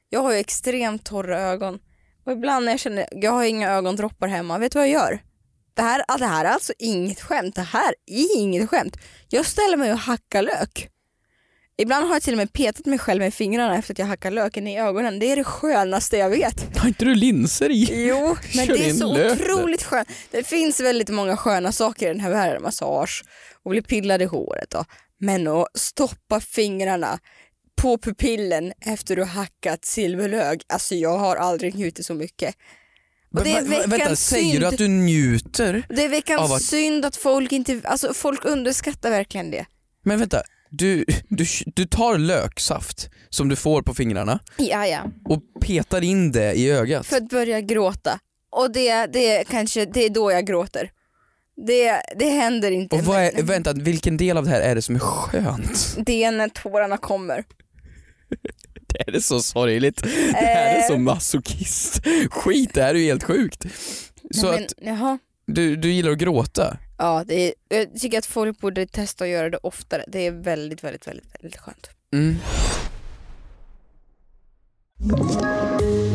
Jag 0.09 0.19
har 0.19 0.31
ju 0.31 0.37
extremt 0.37 1.05
torra 1.05 1.39
ögon 1.41 1.79
och 2.25 2.31
ibland 2.31 2.65
när 2.65 2.71
jag 2.71 2.79
känner, 2.79 3.07
jag 3.11 3.31
har 3.31 3.43
inga 3.43 3.71
ögondroppar 3.71 4.27
hemma, 4.27 4.57
vet 4.57 4.71
du 4.71 4.79
vad 4.79 4.87
jag 4.87 4.93
gör? 4.93 5.19
Det 5.73 5.81
här, 5.81 6.03
det 6.17 6.25
här 6.25 6.45
är 6.45 6.49
alltså 6.49 6.73
inget 6.79 7.21
skämt, 7.21 7.55
det 7.55 7.61
här 7.61 7.95
är 8.05 8.37
inget 8.37 8.69
skämt. 8.69 8.97
Jag 9.29 9.45
ställer 9.45 9.77
mig 9.77 9.91
och 9.91 9.97
hackar 9.97 10.41
lök. 10.41 10.89
Ibland 11.81 12.07
har 12.07 12.15
jag 12.15 12.23
till 12.23 12.33
och 12.33 12.37
med 12.37 12.53
petat 12.53 12.85
mig 12.85 12.99
själv 12.99 13.21
med 13.21 13.33
fingrarna 13.33 13.77
efter 13.77 13.93
att 13.93 13.99
jag 13.99 14.05
hackar 14.05 14.31
löken 14.31 14.67
i 14.67 14.79
ögonen. 14.79 15.19
Det 15.19 15.31
är 15.31 15.35
det 15.35 15.43
skönaste 15.43 16.17
jag 16.17 16.29
vet. 16.29 16.77
Har 16.77 16.87
inte 16.87 17.05
du 17.05 17.15
linser 17.15 17.69
i? 17.69 18.07
Jo, 18.07 18.37
men 18.55 18.65
Kör 18.67 18.73
det 18.77 18.89
är 18.89 18.93
så 18.93 19.13
löken. 19.13 19.41
otroligt 19.55 19.83
skönt. 19.83 20.07
Det 20.31 20.43
finns 20.47 20.79
väldigt 20.79 21.09
många 21.09 21.37
sköna 21.37 21.71
saker 21.71 22.05
i 22.05 22.09
den 22.09 22.19
här 22.19 22.29
världen. 22.29 22.61
Massage 22.61 23.23
och 23.63 23.71
bli 23.71 23.81
pillad 23.81 24.21
i 24.21 24.25
håret. 24.25 24.69
Då. 24.69 24.85
Men 25.19 25.47
att 25.47 25.67
stoppa 25.73 26.39
fingrarna 26.39 27.19
på 27.81 27.97
pupillen 27.97 28.73
efter 28.81 29.15
du 29.15 29.23
hackat 29.23 29.85
silverlög. 29.85 30.61
Alltså 30.67 30.95
jag 30.95 31.17
har 31.17 31.35
aldrig 31.35 31.75
njutit 31.75 32.05
så 32.05 32.13
mycket. 32.13 32.55
Och 33.37 33.43
det 33.43 33.51
är 33.51 33.61
va- 33.61 33.67
Vänta, 33.69 33.87
veckans 33.87 34.27
säger 34.27 34.49
synd. 34.51 34.61
du 34.63 34.67
att 34.67 34.77
du 34.77 34.87
njuter? 34.87 35.83
Det 35.89 36.03
är 36.03 36.09
veckans 36.09 36.51
att- 36.51 36.61
synd 36.61 37.05
att 37.05 37.15
folk 37.15 37.51
inte, 37.51 37.81
alltså 37.83 38.13
folk 38.13 38.45
underskattar 38.45 39.09
verkligen 39.09 39.51
det. 39.51 39.65
Men 40.03 40.19
vänta, 40.19 40.41
du, 40.69 41.05
du, 41.29 41.45
du 41.75 41.85
tar 41.85 42.17
löksaft 42.17 43.09
som 43.29 43.49
du 43.49 43.55
får 43.55 43.81
på 43.81 43.93
fingrarna 43.93 44.39
Ja, 44.57 44.87
ja. 44.87 44.99
och 45.25 45.41
petar 45.61 46.03
in 46.03 46.31
det 46.31 46.53
i 46.53 46.71
ögat. 46.71 47.05
För 47.07 47.17
att 47.17 47.29
börja 47.29 47.61
gråta. 47.61 48.19
Och 48.51 48.71
det, 48.71 49.05
det 49.05 49.35
är 49.37 49.43
kanske, 49.43 49.85
det 49.85 50.05
är 50.05 50.09
då 50.09 50.31
jag 50.31 50.45
gråter. 50.47 50.91
Det, 51.67 52.01
det 52.19 52.29
händer 52.29 52.71
inte. 52.71 52.95
Och 52.95 53.01
vad 53.03 53.17
är, 53.21 53.31
men 53.35 53.45
vänta, 53.45 53.73
vilken 53.73 54.17
del 54.17 54.37
av 54.37 54.43
det 54.45 54.49
här 54.49 54.61
är 54.61 54.75
det 54.75 54.81
som 54.81 54.95
är 54.95 54.99
skönt? 54.99 55.97
Det 56.05 56.23
är 56.23 56.31
när 56.31 56.49
tårarna 56.49 56.97
kommer. 56.97 57.43
Det 58.87 59.03
här 59.05 59.15
är 59.15 59.19
så 59.19 59.39
sorgligt. 59.41 60.01
Det 60.31 60.45
här 60.45 60.75
är 60.75 60.81
så 60.81 60.93
Eh. 60.93 60.99
masochist. 60.99 62.01
Skit, 62.31 62.73
det 62.73 62.81
här 62.83 62.89
är 62.95 62.99
ju 62.99 63.05
helt 63.05 63.23
sjukt. 63.23 63.65
Så 64.31 64.51
Nej, 64.51 64.55
men, 64.55 64.63
att 64.63 64.73
jaha. 64.99 65.17
du, 65.45 65.75
du 65.75 65.91
gillar 65.91 66.11
att 66.11 66.17
gråta? 66.17 66.77
Ja, 67.01 67.23
det 67.27 67.47
är, 67.47 67.53
jag 67.69 67.99
tycker 67.99 68.17
att 68.17 68.25
folk 68.25 68.59
borde 68.59 68.85
testa 68.85 69.23
att 69.23 69.29
göra 69.29 69.49
det 69.49 69.57
oftare. 69.57 70.03
Det 70.07 70.27
är 70.27 70.31
väldigt, 70.31 70.83
väldigt, 70.83 71.07
väldigt, 71.07 71.25
väldigt 71.39 71.59
skönt. 71.59 71.89
Mm. 72.13 72.37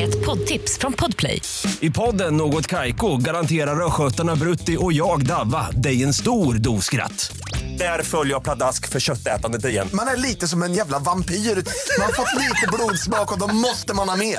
Ett 0.00 0.26
poddtips 0.26 0.78
från 0.78 0.92
Podplay. 0.92 1.42
I 1.80 1.90
podden 1.90 2.36
Något 2.36 2.66
Kaiko 2.66 3.16
garanterar 3.16 3.86
östgötarna 3.86 4.36
Brutti 4.36 4.76
och 4.80 4.92
jag, 4.92 5.26
Davva, 5.26 5.70
dig 5.70 6.02
en 6.02 6.14
stor 6.14 6.54
dos 6.54 6.84
skratt. 6.84 7.36
Där 7.78 8.02
följer 8.02 8.34
jag 8.34 8.42
pladask 8.42 8.88
för 8.88 9.00
köttätandet 9.00 9.64
igen. 9.64 9.88
Man 9.92 10.08
är 10.08 10.16
lite 10.16 10.48
som 10.48 10.62
en 10.62 10.74
jävla 10.74 10.98
vampyr. 10.98 11.34
Man 11.34 12.06
har 12.06 12.12
fått 12.12 12.40
lite 12.40 12.68
blodsmak 12.72 13.32
och 13.32 13.38
då 13.38 13.54
måste 13.54 13.94
man 13.94 14.08
ha 14.08 14.16
mer. 14.16 14.38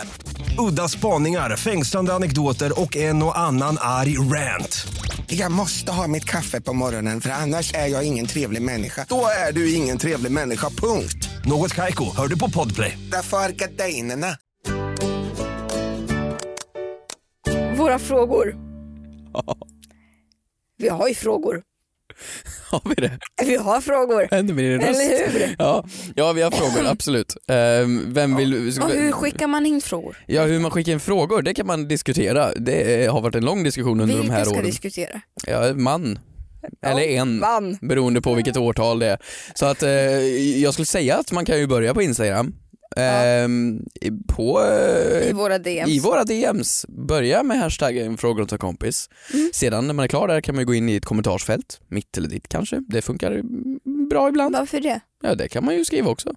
Udda 0.58 0.90
spaningar, 0.90 1.56
fängslande 1.56 2.14
anekdoter 2.14 2.82
och 2.82 2.98
en 2.98 3.24
och 3.24 3.38
annan 3.40 3.78
arg 3.82 4.18
rant. 4.18 4.88
Jag 5.28 5.52
måste 5.52 5.92
ha 5.92 6.08
mitt 6.08 6.26
kaffe 6.26 6.62
på 6.62 6.74
morgonen 6.74 7.22
för 7.22 7.30
annars 7.30 7.74
är 7.74 7.88
jag 7.88 8.04
ingen 8.04 8.26
trevlig 8.26 8.62
människa. 8.62 9.06
Då 9.10 9.28
är 9.48 9.54
du 9.54 9.74
ingen 9.74 9.98
trevlig 9.98 10.32
människa, 10.32 10.70
punkt. 10.70 11.30
Något 11.46 11.74
Kaiko, 11.74 12.16
hör 12.16 12.28
du 12.28 12.40
på 12.40 12.50
Podplay. 12.50 12.98
Därför 13.12 13.38
är 13.38 13.50
gardinerna. 13.50 14.38
Våra 17.78 18.00
frågor. 18.00 18.56
Vi 20.78 20.90
har 20.90 21.08
ju 21.08 21.14
frågor. 21.16 21.62
Har 22.70 22.82
vi 22.86 22.96
det? 22.96 23.20
Vi 23.46 23.56
har 23.56 23.82
frågor. 23.82 24.28
Med 24.32 24.46
din 24.46 24.82
röst? 24.82 25.00
Eller 25.00 25.30
hur? 25.48 25.56
Ja, 25.60 25.86
ja 26.16 26.34
vi 26.34 26.42
har 26.42 26.52
frågor, 26.52 26.88
absolut. 26.92 27.36
Ehm, 27.48 28.14
vem 28.14 28.36
vill... 28.36 28.54
Och 28.82 28.90
hur 28.90 29.12
skickar 29.12 29.48
man 29.48 29.66
in 29.66 29.82
frågor? 29.82 30.18
Ja, 30.28 30.44
hur 30.44 30.60
man 30.60 30.72
skickar 30.72 30.92
in 30.92 31.00
frågor, 31.00 31.42
det 31.42 31.54
kan 31.54 31.68
man 31.68 31.88
diskutera. 31.88 32.54
Det 32.56 33.12
har 33.12 33.22
varit 33.22 33.36
en 33.36 33.46
lång 33.46 33.64
diskussion 33.64 34.00
under 34.00 34.16
de 34.16 34.22
Vilka 34.22 34.36
här 34.36 34.46
ska 34.46 34.54
åren. 34.54 34.66
diskutera? 34.66 35.22
Ja, 35.48 35.74
man. 35.74 36.20
Eller 36.86 37.02
en. 37.02 37.40
Vann. 37.40 37.78
Beroende 37.82 38.22
på 38.22 38.34
vilket 38.34 38.58
årtal 38.58 39.00
det 39.00 39.08
är. 39.08 39.18
Så 39.56 39.66
att 39.66 39.84
eh, 39.84 39.90
jag 40.62 40.74
skulle 40.74 40.86
säga 40.86 41.18
att 41.18 41.32
man 41.32 41.46
kan 41.46 41.60
ju 41.60 41.68
börja 41.68 41.94
på 41.94 42.02
Instagram. 42.02 42.56
Ehm, 42.98 43.86
i- 44.02 44.12
på, 44.28 44.62
eh, 44.64 45.30
I 45.30 45.34
våra 45.34 45.58
DMs. 45.58 45.90
i 45.90 46.00
våra 46.00 46.24
DMs. 46.24 46.86
Börja 46.90 47.44
med 47.44 47.60
hashtaggen 47.60 48.18
frågor 48.18 48.42
åt 48.44 48.52
en 48.52 48.58
kompis. 48.58 49.10
Mm. 49.34 49.50
Sedan 49.54 49.88
när 49.88 49.94
man 49.94 50.04
är 50.04 50.08
klar 50.08 50.28
där 50.28 50.42
kan 50.42 50.56
man 50.56 50.66
gå 50.66 50.74
in 50.74 50.90
i 50.90 50.96
ett 50.96 51.06
kommentarsfält, 51.06 51.82
mitt 51.88 52.18
eller 52.18 52.28
ditt 52.30 52.48
kanske. 52.48 52.82
Det 52.88 53.02
funkar 53.02 53.32
mm, 53.32 53.80
bra 54.10 54.30
ibland. 54.30 54.56
Varför 54.56 54.80
det? 54.80 55.00
Ja 55.24 55.36
det 55.36 55.48
kan 55.48 55.66
man 55.66 55.76
ju 55.76 55.86
skriva 55.86 56.10
också. 56.10 56.34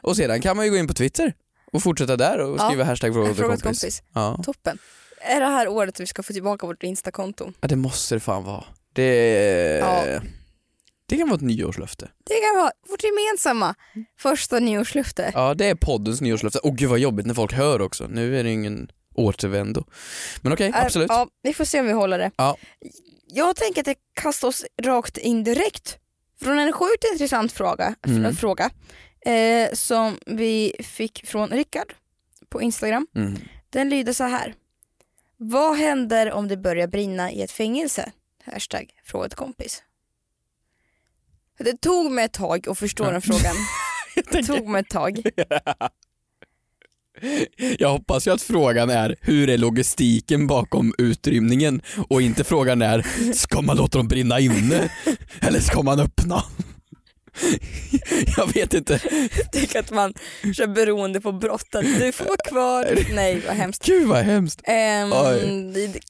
Och 0.00 0.16
sedan 0.16 0.40
kan 0.40 0.56
man 0.56 0.64
ju 0.64 0.70
gå 0.70 0.76
in 0.78 0.86
på 0.86 0.94
Twitter 0.94 1.34
och 1.72 1.82
fortsätta 1.82 2.16
där 2.16 2.38
och 2.38 2.56
Ja, 2.58 2.68
skriva 2.68 2.84
hashtag 2.84 3.12
frågor 3.14 3.30
åt 3.30 3.38
en 3.38 3.44
kompis. 3.48 3.62
kompis. 3.62 4.02
Ja. 4.14 4.40
Toppen. 4.44 4.78
Är 5.20 5.40
det 5.40 5.46
här 5.46 5.68
året 5.68 6.00
vi 6.00 6.06
ska 6.06 6.22
få 6.22 6.32
tillbaka 6.32 6.66
vårt 6.66 6.82
instakonto? 6.82 7.52
ja 7.60 7.68
det 7.68 7.76
måste 7.76 8.14
det 8.14 8.20
fan 8.20 8.44
vara. 8.44 8.64
Det, 8.92 9.78
Ja. 9.78 10.04
Det 11.10 11.16
kan 11.16 11.28
vara 11.28 11.36
ett 11.36 11.42
nyårslöfte. 11.42 12.10
Det 12.26 12.34
kan 12.34 12.56
vara 12.62 12.70
vårt 12.88 13.02
gemensamma 13.04 13.74
första 14.18 14.58
nyårslöfte. 14.58 15.30
Ja 15.34 15.54
det 15.54 15.66
är 15.66 15.74
poddens 15.74 16.20
nyårslöfte. 16.20 16.58
Och 16.58 16.76
gud 16.76 16.88
vad 16.90 16.98
jobbigt 16.98 17.26
när 17.26 17.34
folk 17.34 17.52
hör 17.52 17.80
också. 17.80 18.06
Nu 18.06 18.38
är 18.38 18.44
det 18.44 18.50
ingen 18.50 18.90
återvändo. 19.14 19.84
Men 20.42 20.52
okej, 20.52 20.68
Äh, 20.68 20.84
absolut. 20.84 21.08
Ja, 21.08 21.28
vi 21.42 21.54
får 21.54 21.64
se 21.64 21.80
om 21.80 21.86
vi 21.86 21.92
håller 21.92 22.18
det. 22.18 22.30
Ja. 22.36 22.56
Jag 23.26 23.56
tänker 23.56 23.80
att 23.80 23.86
jag 23.86 23.96
kastar 24.14 24.48
oss 24.48 24.64
rakt 24.82 25.18
in 25.18 25.44
direkt 25.44 25.98
från 26.42 26.58
en 26.58 26.72
sjukt 26.72 27.04
intressant 27.12 27.52
fråga, 27.52 27.94
Mm. 28.06 28.36
fråga 28.36 28.70
eh, 29.26 29.72
som 29.72 30.18
vi 30.26 30.72
fick 30.84 31.26
från 31.26 31.48
Rickard 31.48 31.94
på 32.48 32.62
Instagram. 32.62 33.06
Mm. 33.16 33.38
Den 33.70 33.88
lyder 33.88 34.12
så 34.12 34.24
här. 34.24 34.54
Vad 35.36 35.76
händer 35.76 36.32
om 36.32 36.48
det 36.48 36.56
börjar 36.56 36.86
brinna 36.86 37.32
i 37.32 37.42
ett 37.42 37.50
fängelse? 37.52 38.12
Hashtag 38.44 38.90
fråga 39.04 39.26
ett 39.26 39.34
kompis. 39.34 39.82
Det 41.64 41.80
tog 41.80 42.12
mig 42.12 42.24
ett 42.24 42.32
tag 42.32 42.68
att 42.68 42.78
förstå 42.78 43.10
den 43.10 43.22
frågan. 43.22 43.54
Det 44.32 44.42
tog 44.42 44.68
mig 44.68 44.80
ett 44.80 44.88
tag. 44.88 45.22
Jag 47.78 47.88
hoppas 47.88 48.26
ju 48.26 48.30
att 48.30 48.42
frågan 48.42 48.90
är 48.90 49.16
hur 49.20 49.50
är 49.50 49.58
logistiken 49.58 50.46
bakom 50.46 50.94
utrymningen 50.98 51.82
och 52.08 52.22
inte 52.22 52.44
frågan 52.44 52.82
är 52.82 53.06
ska 53.32 53.60
man 53.60 53.76
låta 53.76 53.98
dem 53.98 54.08
brinna 54.08 54.40
inne 54.40 54.90
eller 55.40 55.60
ska 55.60 55.82
man 55.82 56.00
öppna? 56.00 56.42
Jag 58.36 58.52
vet 58.54 58.74
inte. 58.74 59.00
Tänk 59.52 59.74
att 59.76 59.90
man 59.90 60.14
kör 60.56 60.66
beroende 60.66 61.20
på 61.20 61.32
brotten. 61.32 61.84
Du 61.98 62.12
får 62.12 62.24
vara 62.24 62.36
kvar. 62.48 62.98
Nej 63.14 63.42
vad 63.46 63.56
hemskt. 63.56 63.84
Gud 63.86 64.08
vad 64.08 64.18
hemskt. 64.24 64.60
Ehm, 64.64 65.10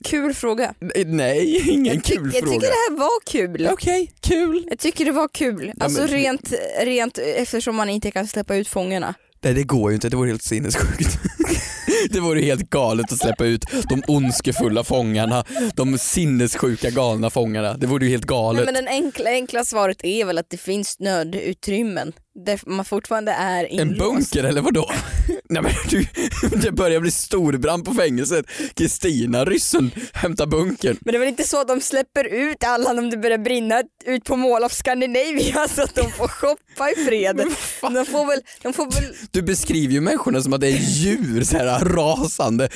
kul 0.04 0.34
fråga. 0.34 0.74
Nej, 1.06 1.70
ingen 1.70 1.94
Jag, 1.94 2.04
kul 2.04 2.30
jag 2.34 2.42
fråga. 2.44 2.46
tycker 2.46 2.60
det 2.66 2.90
här 2.90 2.96
var 2.98 3.26
kul. 3.26 3.68
Okej, 3.72 4.12
kul. 4.20 4.66
Jag 4.70 4.78
tycker 4.78 5.04
det 5.04 5.12
var 5.12 5.28
kul. 5.28 5.72
Alltså 5.80 6.00
men- 6.00 6.08
rent, 6.10 6.52
rent 6.82 7.18
eftersom 7.18 7.76
man 7.76 7.88
inte 7.90 8.10
kan 8.10 8.26
släppa 8.26 8.56
ut 8.56 8.68
fångarna. 8.68 9.14
Nej 9.42 9.54
det 9.54 9.62
går 9.62 9.90
ju 9.90 9.94
inte, 9.94 10.08
det 10.08 10.16
vore 10.16 10.28
helt 10.28 10.42
sinnessjukt. 10.42 11.18
Det 12.10 12.20
vore 12.20 12.40
helt 12.40 12.70
galet 12.70 13.12
att 13.12 13.18
släppa 13.18 13.44
ut 13.44 13.64
de 13.88 14.02
ondskefulla 14.06 14.84
fångarna, 14.84 15.44
de 15.74 15.98
sinnessjuka 15.98 16.90
galna 16.90 17.30
fångarna. 17.30 17.74
Det 17.74 17.86
vore 17.86 18.04
ju 18.04 18.10
helt 18.10 18.24
Nej, 18.30 18.36
galet. 18.36 18.64
men 18.64 18.74
den 18.74 18.88
enkla, 18.88 19.30
enkla 19.30 19.64
svaret 19.64 20.04
är 20.04 20.24
väl 20.24 20.38
att 20.38 20.50
det 20.50 20.56
finns 20.56 20.96
nödutrymmen 21.00 22.12
där 22.34 22.60
man 22.66 22.84
fortfarande 22.84 23.32
är 23.32 23.64
En 23.64 23.70
inlåst. 23.70 23.98
bunker 23.98 24.44
eller 24.44 24.60
vadå? 24.60 24.90
Nej 25.48 25.62
men 25.62 25.72
du, 25.88 26.06
det 26.62 26.72
börjar 26.72 27.00
bli 27.00 27.10
storbrand 27.10 27.84
på 27.84 27.94
fängelset. 27.94 28.46
Kristina, 28.74 29.44
ryssen, 29.44 29.90
hämta 30.12 30.46
bunkern. 30.46 30.96
Men 31.00 31.12
det 31.12 31.16
är 31.16 31.20
väl 31.20 31.28
inte 31.28 31.48
så 31.48 31.60
att 31.60 31.68
de 31.68 31.80
släpper 31.80 32.24
ut 32.24 32.64
alla 32.64 32.90
om 32.90 33.10
det 33.10 33.16
börjar 33.16 33.38
brinna 33.38 33.82
ut 34.06 34.24
på 34.24 34.36
Mall 34.36 34.64
of 34.64 34.72
Scandinavia 34.72 35.68
så 35.74 35.82
att 35.82 35.94
de 35.94 36.10
får 36.12 36.28
shoppa 36.28 36.90
i 36.90 36.94
fred. 36.94 37.36
De 37.80 38.04
får 38.06 38.26
väl, 38.26 38.40
de 38.62 38.72
får 38.72 38.84
väl 38.92 39.14
Du 39.30 39.42
beskriver 39.42 39.94
ju 39.94 40.00
människorna 40.00 40.42
som 40.42 40.52
att 40.52 40.60
det 40.60 40.68
är 40.68 40.78
djur, 40.78 41.44
så 41.44 41.56
här 41.56 41.84
rasande. 41.84 42.68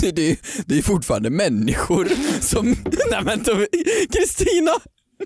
Det, 0.00 0.10
det, 0.10 0.38
det 0.66 0.78
är 0.78 0.82
fortfarande 0.82 1.30
människor 1.30 2.08
som... 2.40 2.76
Nej 3.10 3.22
men 3.24 3.44
Kristina! 4.12 4.72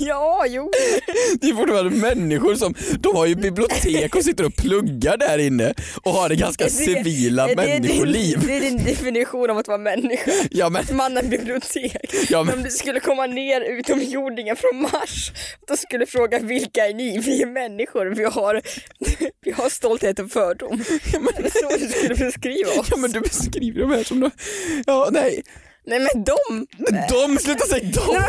Ja, 0.00 0.44
jo. 0.48 0.70
Det 1.40 1.46
är 1.48 1.54
fortfarande 1.54 1.90
människor 1.96 2.54
som, 2.54 2.74
de 3.00 3.16
har 3.16 3.26
ju 3.26 3.34
bibliotek 3.34 4.14
och 4.14 4.24
sitter 4.24 4.46
och 4.46 4.56
pluggar 4.56 5.16
där 5.16 5.38
inne 5.38 5.74
och 6.02 6.12
har 6.12 6.28
det 6.28 6.36
ganska 6.36 6.64
Det- 6.64 6.70
civila 6.70 7.46
det 7.46 7.52
är 7.52 7.56
människoliv. 7.56 8.46
Det 8.46 8.56
är 8.56 8.60
din 8.60 8.84
definition 8.84 9.50
av 9.50 9.58
att 9.58 9.68
vara 9.68 9.78
människa. 9.78 10.30
Ja 10.50 10.68
men, 10.68 10.84
Mannen 10.96 11.28
bibliotek. 11.30 12.14
Ja, 12.30 12.38
men... 12.38 12.46
men- 12.46 12.54
Om 12.58 12.62
det 12.62 12.70
skulle 12.70 13.00
komma 13.00 13.26
ner 13.26 13.60
utomjordingar 13.60 14.54
från 14.54 14.80
Mars, 14.82 15.32
då 15.68 15.76
skulle 15.76 16.06
fråga 16.06 16.38
vilka 16.38 16.86
är 16.86 16.94
ni? 16.94 17.18
Vi 17.18 17.42
är 17.42 17.46
människor, 17.46 18.06
vi 18.06 18.24
har, 18.24 18.62
vi 19.44 19.50
har 19.50 19.68
stolthet 19.68 20.18
och 20.18 20.30
fördom. 20.30 20.72
Är 21.38 21.42
det 21.42 21.50
så 21.50 21.68
du 21.78 21.88
skulle 21.88 22.14
beskriva 22.14 22.70
oss? 22.80 22.86
ja 22.90 22.96
men 22.96 23.10
du 23.12 23.20
beskriver 23.20 23.80
de 23.80 23.90
här 23.90 24.04
som 24.04 24.30
ja 24.86 25.08
nej, 25.12 25.42
Nej 25.88 25.98
men 26.00 26.24
de! 26.24 26.66
de, 27.10 27.38
sluta 27.38 27.66
säga 27.66 27.90
de! 27.94 28.22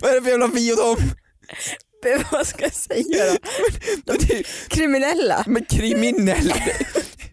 Vad 0.00 0.10
är 0.10 0.14
det 0.14 0.22
för 0.22 0.30
jävla 0.30 0.46
vi 0.54 0.72
och 0.72 0.76
dem? 0.76 0.96
Men 2.04 2.24
Vad 2.32 2.46
ska 2.46 2.62
jag 2.64 2.74
säga 2.74 3.24
då? 3.32 3.36
Men 4.06 4.16
det 4.28 4.42
Kriminella? 4.68 5.44
Men 5.46 5.64
kriminella, 5.64 6.56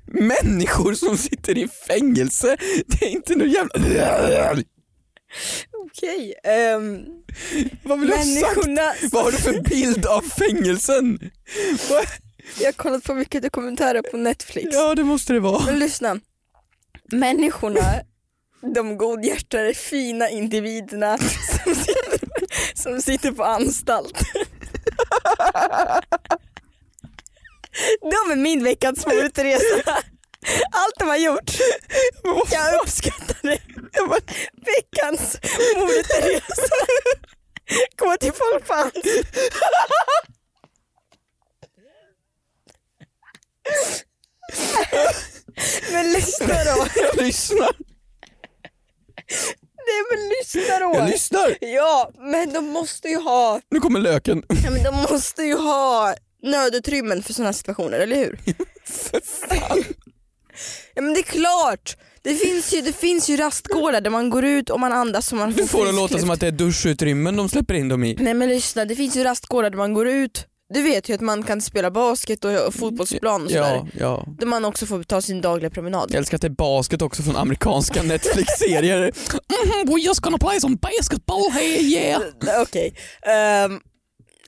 människor 0.05 0.93
som 0.93 1.17
sitter 1.17 1.57
i 1.57 1.67
fängelse, 1.87 2.57
det 2.87 3.05
är 3.05 3.09
inte 3.09 3.35
någon 3.35 3.49
jävla... 3.51 4.63
Okej. 5.85 6.33
ehm, 6.43 6.99
Vad 7.83 7.99
vill 7.99 8.09
du 8.09 8.15
ha 8.15 8.23
sagt? 8.23 8.33
människorna... 8.41 8.93
Vad 9.11 9.23
har 9.23 9.31
du 9.31 9.37
för 9.37 9.61
bild 9.61 10.05
av 10.05 10.21
fängelsen? 10.21 11.19
Vad- 11.89 12.05
Jag 12.59 12.65
har 12.67 12.71
kollat 12.73 13.03
på 13.03 13.13
mycket 13.13 13.43
dokumentärer 13.43 14.01
på 14.01 14.17
Netflix. 14.17 14.67
Ja 14.71 14.95
det 14.95 15.03
måste 15.03 15.33
det 15.33 15.39
vara. 15.39 15.65
Men 15.65 15.79
lyssna. 15.79 16.19
Människorna, 17.11 17.81
de 18.73 18.97
godhjärtade 18.97 19.73
fina 19.73 20.29
individerna 20.29 21.17
som 21.17 21.75
sitter, 21.75 22.19
som 22.75 23.01
sitter 23.01 23.31
på 23.31 23.43
anstalt. 23.43 24.19
De 28.01 28.31
är 28.31 28.35
min 28.35 28.63
veckans 28.63 29.03
favoриtresa. 29.03 30.03
Allt 30.71 30.95
de 30.99 31.07
har 31.07 31.17
gjort. 31.17 31.51
Jag 32.51 32.81
uppskattar 32.81 33.37
det. 33.41 33.59
Veckans 34.65 35.39
mordresa. 35.75 36.75
Gå 37.97 38.17
till 38.19 38.31
folk 38.33 38.67
på 38.67 38.73
anstalt. 38.73 39.05
Men 45.91 46.11
lyssna 46.11 46.63
då. 46.63 46.87
Jag 46.95 47.15
lyssnar, 47.25 47.75
Nej 49.89 50.03
men 50.11 50.29
lyssna 50.29 50.79
då. 50.79 50.91
jag 50.99 51.09
lyssnar. 51.09 51.57
Ja, 51.61 52.11
men 52.19 52.53
de 52.53 52.65
måste 52.65 53.07
ju 53.07 53.17
ha, 53.17 53.61
Nu 53.69 53.79
kommer 53.79 53.99
löken. 53.99 54.43
ja, 54.63 54.71
men 54.71 54.83
de 54.83 54.95
måste 55.11 55.43
ju 55.43 55.55
ha 55.55 56.15
nödutrymmen 56.43 57.23
för 57.23 57.33
sådana 57.33 57.53
situationer, 57.53 57.99
eller 57.99 58.15
hur? 58.15 58.39
Ja 60.95 61.01
men 61.01 61.13
det 61.13 61.19
är 61.19 61.23
klart! 61.23 61.97
Det 62.21 62.35
finns 62.35 62.73
ju, 62.73 62.81
det 62.81 62.93
finns 62.93 63.29
ju 63.29 63.37
rastgårdar 63.37 64.01
där 64.01 64.09
man 64.09 64.29
går 64.29 64.45
ut 64.45 64.69
och 64.69 64.79
man 64.79 64.91
andas 64.93 65.31
och 65.31 65.37
man 65.37 65.51
Du 65.53 65.67
får 65.67 65.85
det 65.85 65.91
låta 65.91 66.19
som 66.19 66.29
att 66.29 66.39
det 66.39 66.47
är 66.47 66.51
duschutrymmen 66.51 67.35
de 67.35 67.49
släpper 67.49 67.73
in 67.73 67.89
dem 67.89 68.03
i. 68.03 68.15
Nej 68.19 68.33
men 68.33 68.49
lyssna, 68.49 68.85
det 68.85 68.95
finns 68.95 69.15
ju 69.15 69.23
rastgårdar 69.23 69.69
där 69.69 69.77
man 69.77 69.93
går 69.93 70.07
ut, 70.07 70.45
du 70.73 70.81
vet 70.81 71.09
ju 71.09 71.13
att 71.13 71.21
man 71.21 71.43
kan 71.43 71.61
spela 71.61 71.91
basket 71.91 72.45
och, 72.45 72.73
fotbollsplan 72.73 73.43
och 73.43 73.51
sådär. 73.51 73.75
Ja, 73.75 73.87
ja. 73.99 74.25
Där 74.39 74.47
man 74.47 74.65
också 74.65 74.85
får 74.85 75.03
ta 75.03 75.21
sin 75.21 75.41
dagliga 75.41 75.69
promenad. 75.69 76.09
Jag 76.09 76.17
älskar 76.17 76.37
att 76.37 76.41
det 76.41 76.47
är 76.47 76.49
basket 76.49 77.01
också 77.01 77.23
från 77.23 77.35
amerikanska 77.35 78.03
Netflix-serier. 78.03 79.01
Mhm, 79.01 79.93
we're 79.93 79.99
just 79.99 80.19
gonna 80.19 80.37
play 80.37 80.61
some 80.61 80.75
basketball 80.75 81.51
here 81.51 81.81
yeah. 81.81 82.21
Okej. 82.61 82.93
Ehm, 83.21 83.79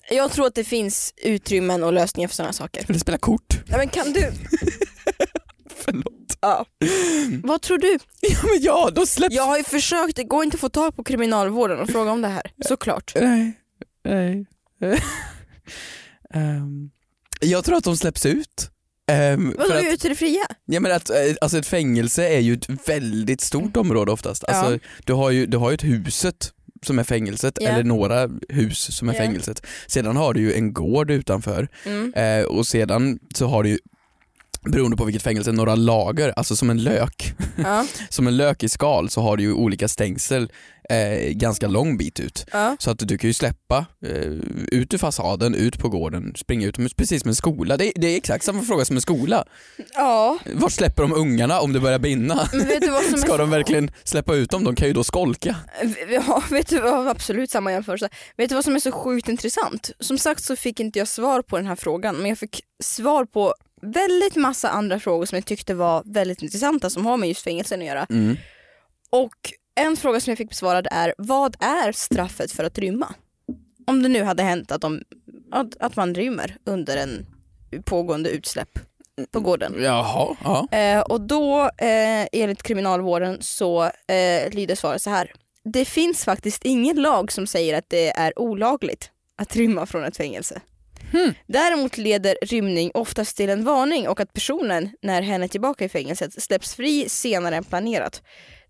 jag 0.09 0.31
tror 0.31 0.47
att 0.47 0.55
det 0.55 0.63
finns 0.63 1.13
utrymmen 1.17 1.83
och 1.83 1.93
lösningar 1.93 2.27
för 2.27 2.35
sådana 2.35 2.53
saker. 2.53 2.85
Eller 2.89 2.99
spela 2.99 3.17
kort. 3.17 3.59
Nej 3.65 3.77
men 3.77 3.89
kan 3.89 4.13
du? 4.13 4.31
Förlåt. 5.75 6.37
Ja. 6.41 6.65
Vad 7.43 7.61
tror 7.61 7.77
du? 7.77 7.97
Ja 8.21 8.37
men 8.43 8.61
ja, 8.61 8.89
då 8.95 9.05
släpps... 9.05 9.35
Jag 9.35 9.43
har 9.43 9.57
ju 9.57 9.63
försökt, 9.63 10.15
det 10.15 10.23
går 10.23 10.43
inte 10.43 10.55
att 10.55 10.61
få 10.61 10.69
tag 10.69 10.95
på 10.95 11.03
kriminalvården 11.03 11.79
och 11.79 11.89
fråga 11.89 12.11
om 12.11 12.21
det 12.21 12.27
här. 12.27 12.51
Såklart. 12.67 13.13
Nej, 13.15 13.53
nej. 14.03 14.45
Ehm, 16.33 16.89
jag 17.41 17.63
tror 17.65 17.77
att 17.77 17.83
de 17.83 17.97
släpps 17.97 18.25
ut. 18.25 18.71
Um, 19.33 19.55
Vadå 19.57 19.73
att, 19.73 19.83
ut 19.93 19.99
till 20.01 20.09
det 20.09 20.15
fria? 20.15 20.41
ja, 20.65 20.79
men 20.79 20.91
att, 20.91 21.09
eh, 21.09 21.15
alltså 21.41 21.57
ett 21.57 21.65
fängelse 21.67 22.27
är 22.27 22.39
ju 22.39 22.53
ett 22.53 22.89
väldigt 22.89 23.41
stort 23.41 23.77
område 23.77 24.11
oftast. 24.11 24.43
Alltså, 24.43 24.73
Ja. 24.73 24.79
du, 25.05 25.13
har 25.13 25.29
ju, 25.31 25.45
du 25.45 25.57
har 25.57 25.69
ju 25.71 25.73
ett 25.75 25.83
huset 25.83 26.53
som 26.85 26.99
är 26.99 27.03
fängelset, 27.03 27.57
Ja. 27.61 27.67
eller 27.69 27.83
några 27.83 28.29
hus 28.49 28.97
som 28.97 29.09
är 29.09 29.13
Ja. 29.13 29.19
fängelset. 29.19 29.65
Sedan 29.87 30.15
har 30.17 30.33
du 30.33 30.41
ju 30.41 30.53
en 30.53 30.73
gård 30.73 31.11
utanför 31.11 31.67
Mm. 31.85 32.13
eh, 32.13 32.45
och 32.45 32.67
sedan 32.67 33.19
så 33.35 33.47
har 33.47 33.63
du 33.63 33.69
ju 33.69 33.79
beroende 34.61 34.97
på 34.97 35.05
vilket 35.05 35.23
fängelse, 35.23 35.51
några 35.51 35.75
lager, 35.75 36.33
alltså 36.35 36.55
som 36.55 36.69
en 36.69 36.83
lök. 36.83 37.33
Ja. 37.63 37.85
Som 38.09 38.27
en 38.27 38.37
lök 38.37 38.63
i 38.63 38.69
skal 38.69 39.09
så 39.09 39.21
har 39.21 39.37
du 39.37 39.43
ju 39.43 39.53
olika 39.53 39.87
stängsel 39.87 40.51
eh, 40.89 41.29
ganska 41.31 41.67
lång 41.67 41.97
bit 41.97 42.19
ut. 42.19 42.45
Ja. 42.51 42.75
Så 42.79 42.91
att 42.91 42.99
du 42.99 43.17
kan 43.17 43.27
ju 43.29 43.33
släppa 43.33 43.85
eh, 44.05 44.11
ut 44.71 44.93
ur 44.93 44.97
fasaden, 44.97 45.55
ut 45.55 45.79
på 45.79 45.89
gården, 45.89 46.33
springa 46.37 46.67
ut, 46.67 46.95
precis 46.95 47.21
som 47.21 47.29
en 47.29 47.35
skola. 47.35 47.77
Det, 47.77 47.85
är- 47.87 48.01
det 48.01 48.07
är 48.07 48.17
exakt 48.17 48.45
samma 48.45 48.61
fråga 48.61 48.85
som 48.85 48.95
en 48.95 49.01
skola. 49.01 49.45
ja. 49.93 50.37
Var 50.53 50.69
släpper 50.69 51.03
de 51.03 51.13
ungarna 51.13 51.59
om 51.59 51.73
det 51.73 51.79
börjar 51.79 51.99
brinna? 51.99 52.49
Men 52.53 52.67
vet 52.67 52.81
du 52.81 52.89
vad 52.89 53.03
som 53.03 53.13
är 53.13 53.17
Ska 53.17 53.37
de 53.37 53.49
verkligen 53.49 53.91
släppa 54.03 54.35
ut 54.35 54.49
dem? 54.49 54.63
De 54.63 54.75
kan 54.75 54.87
ju 54.87 54.93
då 54.93 55.03
skolka. 55.03 55.55
Ja, 56.09 56.43
vet 56.51 56.67
du 56.69 56.79
vad, 56.81 57.07
absolut 57.07 57.51
samma 57.51 57.71
jämförelse. 57.71 58.09
Vet 58.37 58.49
du 58.49 58.55
vad 58.55 58.63
som 58.63 58.75
är 58.75 58.79
så 58.79 58.91
sjukt 58.91 59.29
intressant? 59.29 59.91
Som 59.99 60.17
sagt 60.17 60.43
så 60.43 60.55
fick 60.55 60.79
inte 60.79 60.99
jag 60.99 61.07
svar 61.07 61.41
på 61.41 61.57
den 61.57 61.65
här 61.67 61.75
frågan 61.75 62.15
men 62.15 62.25
jag 62.29 62.37
fick 62.37 62.61
svar 62.83 63.25
på 63.25 63.53
väldigt 63.81 64.35
massa 64.35 64.69
andra 64.69 64.99
frågor 64.99 65.25
som 65.25 65.35
jag 65.35 65.45
tyckte 65.45 65.73
var 65.73 66.03
väldigt 66.05 66.41
intressanta 66.41 66.89
som 66.89 67.05
har 67.05 67.17
med 67.17 67.29
just 67.29 67.43
fängelsen 67.43 67.79
att 67.79 67.87
göra. 67.87 68.05
Mm. 68.09 68.37
Och 69.09 69.53
en 69.75 69.97
fråga 69.97 70.19
som 70.19 70.31
jag 70.31 70.37
fick 70.37 70.49
besvarad 70.49 70.87
är, 70.91 71.13
vad 71.17 71.55
är 71.59 71.91
straffet 71.91 72.51
för 72.51 72.63
att 72.63 72.77
rymma? 72.77 73.13
Om 73.87 74.03
det 74.03 74.09
nu 74.09 74.23
hade 74.23 74.43
hänt 74.43 74.71
att, 74.71 74.81
de, 74.81 75.03
att, 75.51 75.77
att 75.79 75.95
man 75.95 76.15
rymmer 76.15 76.57
under 76.63 76.97
en 76.97 77.25
pågående 77.85 78.29
utsläpp 78.29 78.79
på 79.31 79.39
gården. 79.39 79.75
Jaha, 79.79 80.35
ja. 80.43 80.77
Eh, 80.77 81.01
och 81.01 81.21
då 81.21 81.61
eh, 81.61 82.27
enligt 82.31 82.63
kriminalvården 82.63 83.37
så 83.41 83.83
eh, 83.83 84.51
lyder 84.51 84.75
svaret 84.75 85.01
så 85.01 85.09
här. 85.09 85.31
Det 85.63 85.85
finns 85.85 86.25
faktiskt 86.25 86.65
ingen 86.65 87.01
lag 87.01 87.31
som 87.31 87.47
säger 87.47 87.77
att 87.77 87.89
det 87.89 88.09
är 88.09 88.39
olagligt 88.39 89.11
att 89.37 89.55
rymma 89.55 89.85
från 89.85 90.03
ett 90.03 90.17
fängelse. 90.17 90.61
Däremot 91.47 91.97
leder 91.97 92.37
rymning 92.41 92.91
oftast 92.93 93.37
till 93.37 93.49
en 93.49 93.63
varning 93.63 94.07
och 94.07 94.19
att 94.19 94.33
personen, 94.33 94.89
när 95.01 95.21
hen 95.21 95.43
är 95.43 95.47
tillbaka 95.47 95.85
i 95.85 95.89
fängelset, 95.89 96.43
släpps 96.43 96.75
fri 96.75 97.09
senare 97.09 97.55
än 97.55 97.63
planerat. 97.63 98.21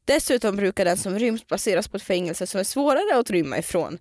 Dessutom 0.05 0.55
brukar 0.55 0.85
den 0.85 0.97
som 0.97 1.19
rymt 1.19 1.47
placeras 1.47 1.87
på 1.87 1.97
ett 1.97 2.03
fängelse 2.03 2.47
som 2.47 2.59
är 2.59 2.63
svårare 2.63 3.19
att 3.19 3.29
rymma 3.29 3.57
ifrån. 3.57 3.97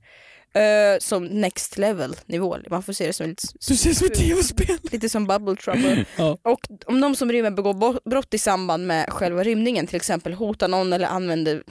Eh, 0.54 0.98
som 0.98 1.24
next 1.24 1.78
level 1.78 2.16
nivå. 2.26 2.56
Man 2.70 2.82
får 2.82 2.92
se 2.92 3.06
det 3.06 3.12
som 3.12 3.26
lite, 3.26 3.42
Du 3.68 3.76
ser 3.76 3.92
som 3.92 4.06
ett 4.06 4.14
tv-spel. 4.14 4.78
lite 4.92 5.08
som 5.08 5.26
bubble 5.26 5.56
trouble. 5.56 6.04
Ja. 6.16 6.38
Och 6.42 6.60
om 6.86 7.00
de 7.00 7.16
som 7.16 7.32
rymmer 7.32 7.50
begår 7.50 8.08
brott 8.10 8.34
i 8.34 8.38
samband 8.38 8.86
med 8.86 9.12
själva 9.12 9.42
rymningen, 9.42 9.86
till 9.86 9.96
exempel 9.96 10.32
hotar 10.32 10.68
någon 10.68 10.92
eller 10.92 11.06
använder 11.06 11.62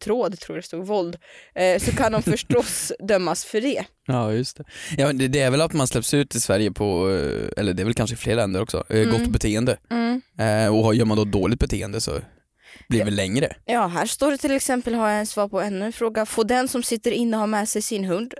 tråd, 0.00 0.40
tror 0.40 0.56
jag 0.56 0.62
det 0.62 0.66
stod, 0.66 0.86
våld, 0.86 1.16
eh, 1.54 1.78
så 1.78 1.90
kan 1.92 2.12
de 2.12 2.22
förstås 2.32 2.92
dömas 3.08 3.44
för 3.44 3.60
det. 3.60 3.84
Ja 4.06 4.32
just 4.32 4.56
det. 4.56 4.64
Ja, 4.96 5.12
det. 5.12 5.28
Det 5.28 5.40
är 5.40 5.50
väl 5.50 5.60
att 5.60 5.72
man 5.72 5.86
släpps 5.86 6.14
ut 6.14 6.34
i 6.34 6.40
Sverige 6.40 6.70
på, 6.72 7.10
eh, 7.10 7.48
eller 7.60 7.72
det 7.74 7.82
är 7.82 7.84
väl 7.84 7.94
kanske 7.94 8.14
i 8.14 8.16
fler 8.16 8.36
länder 8.36 8.62
också, 8.62 8.84
eh, 8.88 9.10
gott 9.10 9.26
beteende. 9.28 9.76
Eh, 10.38 10.76
och 10.76 10.94
gör 10.94 11.04
man 11.04 11.16
då 11.16 11.24
dåligt 11.24 11.60
beteende 11.60 12.00
så 12.00 12.10
blir 12.88 12.98
det 12.98 13.04
väl 13.04 13.14
längre. 13.14 13.56
Ja, 13.64 13.86
här 13.86 14.06
står 14.06 14.30
det 14.30 14.38
till 14.38 14.50
exempel, 14.50 14.94
har 14.94 15.08
jag 15.08 15.20
en 15.20 15.26
svar 15.26 15.48
på 15.48 15.60
ännu 15.60 15.84
en 15.84 15.92
fråga. 15.92 16.26
Får 16.26 16.44
den 16.44 16.68
som 16.68 16.82
sitter 16.82 17.10
inne 17.10 17.36
ha 17.36 17.46
med 17.46 17.68
sig 17.68 17.82
sin 17.82 18.04
hund? 18.04 18.34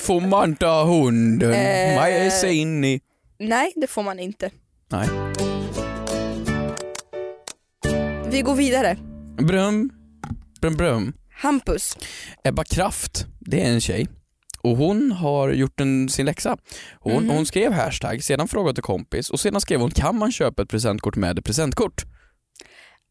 Får 0.00 0.20
man 0.20 0.56
ta 0.56 0.84
hunden 0.84 1.50
Eh. 1.52 1.96
med 2.00 2.32
sig 2.32 2.54
in 2.56 2.84
i... 2.84 3.00
Nej, 3.38 3.72
det 3.76 3.86
får 3.86 4.02
man 4.02 4.18
inte. 4.18 4.50
Nej. 4.88 5.08
Vi 8.30 8.42
går 8.42 8.54
vidare. 8.54 8.96
Brum, 9.38 9.90
brum, 10.60 10.76
brum. 10.76 11.12
Hampus. 11.34 11.96
Ebba 12.44 12.64
Kraft, 12.64 13.26
det 13.40 13.60
är 13.62 13.68
en 13.72 13.80
tjej 13.80 14.08
och 14.60 14.76
hon 14.76 15.12
har 15.12 15.50
gjort 15.52 15.80
en, 15.80 16.08
sin 16.08 16.26
läxa. 16.26 16.56
Hon, 17.00 17.22
Mhm. 17.24 17.30
hon 17.30 17.46
skrev 17.46 17.72
hashtag, 17.72 18.24
sedan 18.24 18.48
frågade 18.48 18.74
till 18.74 18.82
kompis 18.82 19.30
och 19.30 19.40
sedan 19.40 19.60
skrev 19.60 19.80
hon 19.80 19.90
kan 19.90 20.18
man 20.18 20.32
köpa 20.32 20.62
ett 20.62 20.68
presentkort 20.68 21.16
med 21.16 21.38
ett 21.38 21.44
presentkort? 21.44 22.02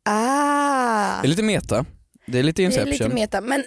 Ah, 0.09 1.21
Det 1.21 1.25
är 1.25 1.29
lite 1.29 1.43
meta, 1.43 1.85
det 2.27 2.39
är 2.39 2.43
lite 2.43 2.61
det 2.61 2.63
är 2.63 2.65
Inception, 2.65 2.89
lite 2.91 3.03
lite, 3.03 3.15
meta. 3.15 3.41
Men 3.41 3.63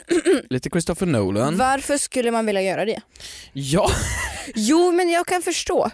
Christopher 0.72 1.06
Nolan. 1.06 1.56
varför 1.56 1.96
skulle 1.98 2.30
man 2.30 2.46
vilja 2.46 2.62
göra 2.62 2.84
det? 2.84 3.00
Ja, 3.52 3.90
Jo, 4.54 4.92
men 4.92 5.08
jag 5.10 5.26
kan 5.26 5.42
förstå. 5.42 5.90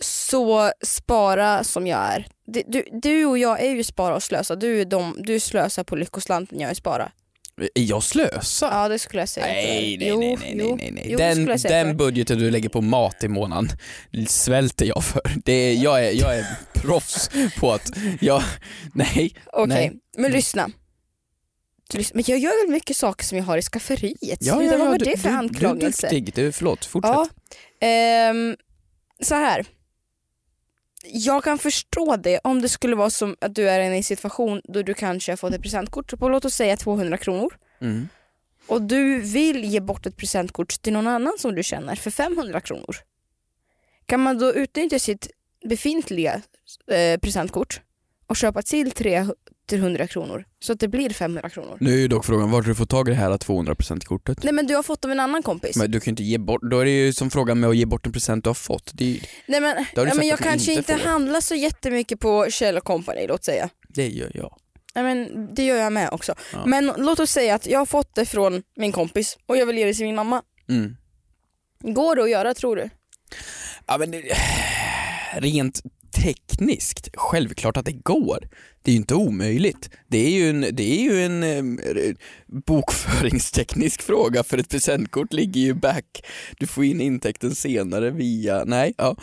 Så 0.00 0.72
spara 0.84 1.64
som 1.64 1.86
jag 1.86 1.98
är. 1.98 2.26
Du, 2.46 2.84
du, 3.02 3.24
och 3.26 3.38
jag 3.38 3.60
är 3.60 3.70
ju 3.70 3.84
spara 3.84 4.14
och 4.14 4.22
slösa. 4.22 4.56
Du 4.56 4.80
är, 4.80 4.84
de, 4.84 5.16
du 5.18 5.34
är 5.34 5.38
slösa 5.40 5.84
på 5.84 5.96
lyckoslanten, 5.96 6.60
jag 6.60 6.70
är 6.70 6.74
spara. 6.74 7.12
Är 7.74 7.82
jag 7.82 8.02
slösa? 8.02 8.68
Ja 8.72 8.88
det 8.88 8.98
skulle 8.98 9.22
jag 9.22 9.28
säga. 9.28 9.46
Nej, 9.46 9.96
nej, 9.98 10.08
Jo, 10.08 10.18
nej, 10.20 10.36
nej, 10.40 10.54
jo, 10.58 10.76
nej, 10.76 10.90
nej. 10.90 11.06
jo, 11.08 11.18
Den, 11.18 11.58
den 11.62 11.96
budgeten 11.96 12.38
du 12.38 12.50
lägger 12.50 12.68
på 12.68 12.80
mat 12.80 13.24
i 13.24 13.28
månaden 13.28 13.68
svälter 14.28 14.86
jag 14.86 15.04
för. 15.04 15.22
Det 15.44 15.52
är, 15.52 15.74
jag, 15.74 16.06
är, 16.06 16.12
jag 16.12 16.38
är 16.38 16.46
proffs 16.74 17.30
på 17.58 17.72
att, 17.72 17.90
jag, 18.20 18.42
nej, 18.94 19.34
Okej, 19.46 19.66
nej. 19.66 19.92
men 20.16 20.32
lyssna. 20.32 20.70
Men 22.14 22.24
jag 22.26 22.38
gör 22.38 22.66
väl 22.66 22.72
mycket 22.72 22.96
saker 22.96 23.24
som 23.24 23.38
jag 23.38 23.44
har 23.44 23.58
i 23.58 23.62
skafferiet. 23.62 24.38
Ja, 24.40 24.54
Sluta, 24.56 24.64
ja, 24.64 24.70
vad 24.78 24.86
ja, 24.86 24.90
var 24.90 24.98
du, 24.98 25.04
det 25.04 25.16
för 25.18 25.28
du, 25.28 25.34
anklagelse? 25.34 26.08
Du 26.10 26.16
är 26.16 26.20
duktig, 26.20 26.44
du, 26.44 26.52
förlåt, 26.52 26.84
fortsätt. 26.84 27.12
Ja, 27.12 27.28
ehm, 27.86 28.56
så 29.20 29.34
här. 29.34 29.66
Jag 31.04 31.44
kan 31.44 31.58
förstå 31.58 32.16
det 32.16 32.40
om 32.44 32.62
det 32.62 32.68
skulle 32.68 32.96
vara 32.96 33.10
som 33.10 33.36
att 33.40 33.54
du 33.54 33.68
är 33.68 33.80
i 33.80 33.96
en 33.96 34.04
situation 34.04 34.60
då 34.64 34.82
du 34.82 34.94
kanske 34.94 35.32
har 35.32 35.36
fått 35.36 35.54
ett 35.54 35.62
presentkort 35.62 36.18
på 36.18 36.28
låt 36.28 36.44
oss 36.44 36.54
säga 36.54 36.76
200 36.76 37.16
kronor 37.18 37.58
Mm. 37.80 38.08
och 38.66 38.82
du 38.82 39.20
vill 39.20 39.64
ge 39.64 39.80
bort 39.80 40.06
ett 40.06 40.16
presentkort 40.16 40.68
till 40.82 40.92
någon 40.92 41.06
annan 41.06 41.32
som 41.38 41.54
du 41.54 41.62
känner 41.62 41.94
för 41.96 42.10
500 42.10 42.60
kronor. 42.60 42.96
Kan 44.06 44.20
man 44.20 44.38
då 44.38 44.54
utnyttja 44.54 44.98
sitt 44.98 45.30
befintliga 45.68 46.42
eh, 46.90 47.18
presentkort 47.20 47.80
och 48.26 48.36
köpa 48.36 48.62
till 48.62 48.92
300 49.70 50.06
kronor 50.06 50.44
så 50.60 50.72
att 50.72 50.80
det 50.80 50.88
blir 50.88 51.10
500 51.10 51.50
kronor? 51.50 51.76
Nu 51.80 51.92
är 51.94 51.98
ju 51.98 52.08
dock 52.08 52.24
frågan, 52.24 52.50
var 52.50 52.58
har 52.62 52.68
du 52.68 52.74
fått 52.74 52.90
tag 52.90 53.08
i 53.08 53.10
det 53.10 53.16
här 53.16 53.30
200% 53.30 54.04
kortet? 54.04 54.42
Nej 54.44 54.52
men 54.52 54.66
du 54.66 54.74
har 54.76 54.82
fått 54.82 55.04
av 55.04 55.10
en 55.10 55.20
annan 55.20 55.42
kompis. 55.42 55.76
Men 55.76 55.90
du 55.90 56.00
kan 56.00 56.04
ju 56.04 56.10
inte 56.12 56.22
ge 56.22 56.38
bort, 56.38 56.60
då 56.70 56.78
är 56.78 56.84
det 56.84 56.90
ju 56.90 57.12
som 57.12 57.30
frågan 57.30 57.60
med 57.60 57.70
att 57.70 57.76
ge 57.76 57.86
bort 57.86 58.06
en 58.06 58.12
present 58.12 58.44
du 58.44 58.50
har 58.50 58.54
fått. 58.54 58.90
Det, 58.94 59.04
är, 59.04 59.08
ju- 59.08 59.20
Nej 59.46 59.60
men, 59.60 59.84
ja, 59.94 60.14
men 60.14 60.26
jag 60.26 60.38
kanske 60.38 60.72
inte 60.72 60.92
inte 60.92 61.08
handlar 61.08 61.40
så 61.40 61.54
jättemycket 61.54 62.20
på 62.20 62.46
Kjell 62.50 62.80
Company 62.80 63.26
låt 63.26 63.44
säga. 63.44 63.68
det 63.88 64.08
gör 64.08 64.30
jag. 64.34 64.58
Nej, 64.94 65.04
men 65.04 65.48
det 65.54 65.64
gör 65.64 65.76
jag 65.76 65.92
med 65.92 66.08
också. 66.12 66.34
Ja. 66.52 66.66
Men 66.66 66.92
låt 66.98 67.20
oss 67.20 67.30
säga 67.30 67.54
att 67.54 67.66
jag 67.66 67.78
har 67.78 67.86
fått 67.86 68.14
det 68.14 68.24
från 68.26 68.62
min 68.76 68.92
kompis 68.92 69.38
och 69.46 69.56
jag 69.56 69.66
vill 69.66 69.78
ge 69.78 69.84
det 69.84 69.94
till 69.94 70.06
min 70.06 70.14
mamma. 70.14 70.42
Mm. 70.68 70.96
Går 71.94 72.16
det 72.16 72.22
att 72.22 72.30
göra 72.30 72.54
tror 72.54 72.76
du? 72.76 72.90
Ja 73.86 73.98
men 73.98 74.10
det, 74.10 74.22
rent 75.36 75.80
tekniskt, 76.22 77.08
självklart 77.14 77.76
att 77.76 77.84
det 77.84 77.92
går. 77.92 78.48
Det 78.82 78.90
är 78.90 78.92
ju 78.92 78.96
inte 78.98 79.14
omöjligt. 79.14 79.90
Det 80.08 80.18
är 80.26 80.30
ju 80.30 80.50
en, 80.50 80.60
det 80.60 80.82
är 80.82 81.02
ju 81.02 81.22
en 81.24 81.42
eh, 81.78 82.14
bokföringsteknisk 82.66 84.02
fråga 84.06 84.42
för 84.42 84.58
ett 84.58 84.68
presentkort 84.68 85.32
ligger 85.32 85.60
ju 85.60 85.74
back. 85.74 86.24
Du 86.58 86.66
får 86.66 86.84
in 86.84 87.00
intäkten 87.00 87.54
senare 87.54 88.10
via, 88.10 88.64
nej, 88.64 88.94
ja. 88.98 89.16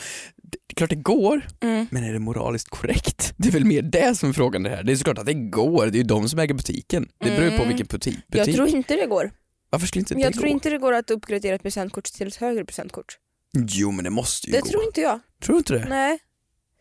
Det 0.52 0.58
är 0.74 0.76
klart 0.76 0.90
det 0.90 0.96
går, 0.96 1.42
Mm. 1.62 1.88
men 1.92 2.04
är 2.04 2.14
det 2.14 2.20
moraliskt 2.20 2.70
korrekt? 2.70 3.34
Det 3.38 3.48
är 3.48 3.52
väl 3.52 3.66
mer 3.66 3.82
det 3.82 4.18
som 4.18 4.30
är 4.30 4.34
frågan 4.34 4.64
det 4.64 4.70
här. 4.70 4.84
Det 4.84 4.92
är 4.92 4.96
såklart 4.96 5.18
att 5.18 5.26
det 5.26 5.34
går, 5.34 5.86
det 5.88 5.96
är 5.98 6.00
ju 6.00 6.04
de 6.04 6.30
som 6.30 6.40
äger 6.40 6.54
butiken. 6.54 7.08
Det 7.20 7.30
beror 7.30 7.44
ju 7.44 7.50
på 7.50 7.56
Mm. 7.56 7.68
vilken 7.68 7.88
butik. 7.88 8.18
Jag 8.28 8.40
butik. 8.40 8.56
tror 8.56 8.68
inte 8.68 8.96
det 8.96 9.06
går. 9.06 9.32
Varför 9.70 9.88
skulle 9.88 10.02
inte 10.02 10.14
det 10.14 10.22
Jag 10.22 10.34
gå? 10.34 10.40
tror 10.40 10.50
inte 10.52 10.70
det 10.70 10.78
går 10.78 10.94
att 10.94 11.12
uppgradera 11.12 11.56
ett 11.56 11.64
presentkort 11.64 12.04
till 12.06 12.28
ett 12.28 12.36
högre 12.36 12.66
presentkort. 12.66 13.18
Jo 13.70 13.92
men 13.92 14.04
det 14.04 14.10
måste 14.10 14.48
ju 14.48 14.54
Det 14.54 14.60
gå. 14.62 14.68
tror 14.68 14.84
inte 14.84 15.02
jag. 15.02 15.20
Tror 15.44 15.54
du 15.54 15.58
inte 15.58 15.74
det? 15.74 15.86
Nej. 15.90 16.20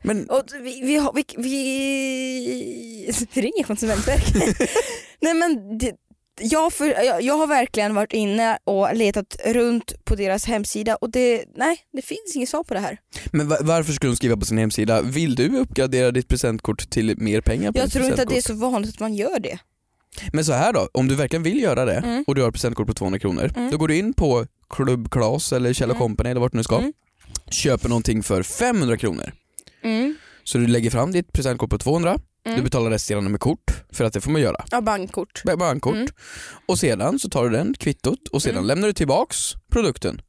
Men 0.03 0.31
Och 0.31 0.43
vi, 0.63 0.81
vi, 0.83 0.97
har, 0.97 1.13
vi, 1.13 1.25
vi, 1.37 3.13
vi 3.35 3.41
ringer 3.43 3.65
Konsumentverket. 3.65 4.35
Nej 5.21 5.35
men 5.35 5.79
det, 5.79 5.93
jag, 6.41 6.73
för, 6.73 6.87
jag, 7.05 7.23
jag 7.23 7.37
har 7.37 7.47
verkligen 7.47 7.95
varit 7.95 8.13
inne 8.13 8.59
och 8.65 8.95
letat 8.97 9.37
runt 9.45 10.05
på 10.05 10.15
deras 10.17 10.45
hemsida 10.45 10.97
och 10.97 11.11
det, 11.11 11.45
nej 11.57 11.77
det 11.93 12.03
finns 12.03 12.37
inget 12.37 12.49
svar 12.49 12.65
på 12.65 12.75
det 12.75 12.81
här. 12.81 12.99
Men 13.33 13.49
va- 13.49 13.59
varför 13.63 13.93
skulle 13.93 14.13
de 14.13 14.17
skriva 14.17 14.37
på 14.37 14.45
sin 14.47 14.59
hemsida, 14.59 15.03
vill 15.03 15.35
du 15.35 15.57
uppgradera 15.59 16.11
ditt 16.11 16.29
presentkort 16.29 16.91
till 16.91 17.15
mer 17.19 17.41
pengar 17.41 17.73
Jag 17.75 17.91
tror 17.93 18.05
inte 18.07 18.23
att 18.23 18.29
det 18.29 18.37
är 18.37 18.43
så 18.43 18.55
vanligt 18.55 18.95
att 18.95 19.01
man 19.01 19.15
gör 19.15 19.39
det. 19.41 19.59
Men 20.33 20.45
så 20.45 20.53
här 20.53 20.73
då, 20.73 20.89
om 20.93 21.09
du 21.09 21.15
verkligen 21.15 21.43
vill 21.43 21.63
göra 21.63 21.85
det 21.85 21.95
Mm. 21.97 22.25
och 22.27 22.35
du 22.35 22.41
har 22.41 22.49
ett 22.49 22.55
presentkort 22.55 22.87
på 22.87 22.95
200 22.95 23.19
kronor, 23.19 23.53
Mm. 23.57 23.71
då 23.71 23.77
går 23.79 23.89
du 23.89 23.97
in 23.97 24.13
på 24.15 24.47
Club 24.71 25.11
Clas 25.11 25.53
eller 25.53 25.73
Kjell 25.73 25.91
Mm. 25.91 26.01
Company 26.01 26.31
eller 26.31 26.41
vart 26.41 26.53
du 26.53 26.57
nu 26.59 26.65
ska, 26.65 26.79
Mm. 26.79 26.93
Köper 27.53 27.89
någonting 27.89 28.23
för 28.23 28.43
500 28.43 28.97
kronor. 28.97 29.33
Mm. 29.83 30.17
Så 30.45 30.59
du 30.59 30.67
lägger 30.67 30.91
fram 30.91 31.13
ditt 31.13 31.33
presentkort 31.33 31.71
på 31.71 31.79
200, 31.79 32.19
Mm. 32.47 32.59
du 32.59 32.65
betalar 32.65 32.91
resterande 32.91 33.31
med 33.31 33.41
kort, 33.41 33.71
för 33.93 34.05
att 34.05 34.13
det 34.13 34.21
får 34.21 34.31
man 34.31 34.41
göra. 34.41 34.65
Ja, 34.71 34.81
bankkort. 34.81 35.43
Bankkort. 35.59 35.95
Mm. 35.95 36.09
Och 36.67 36.79
sedan 36.79 37.19
så 37.19 37.31
tar 37.31 37.45
du 37.45 37.51
den 37.57 37.75
kvittot 37.75 38.29
och 38.33 38.43
sedan 38.43 38.55
Mm. 38.55 38.65
lämnar 38.67 38.87
du 38.89 38.93
tillbaks 38.95 39.53
produkten. 39.73 40.21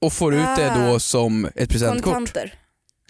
Och 0.00 0.12
får 0.12 0.34
ut 0.34 0.46
det 0.56 0.72
Ah. 0.72 0.90
då 0.90 1.00
som 1.00 1.44
ett 1.54 1.70
presentkort. 1.70 2.04
Kontanter. 2.04 2.54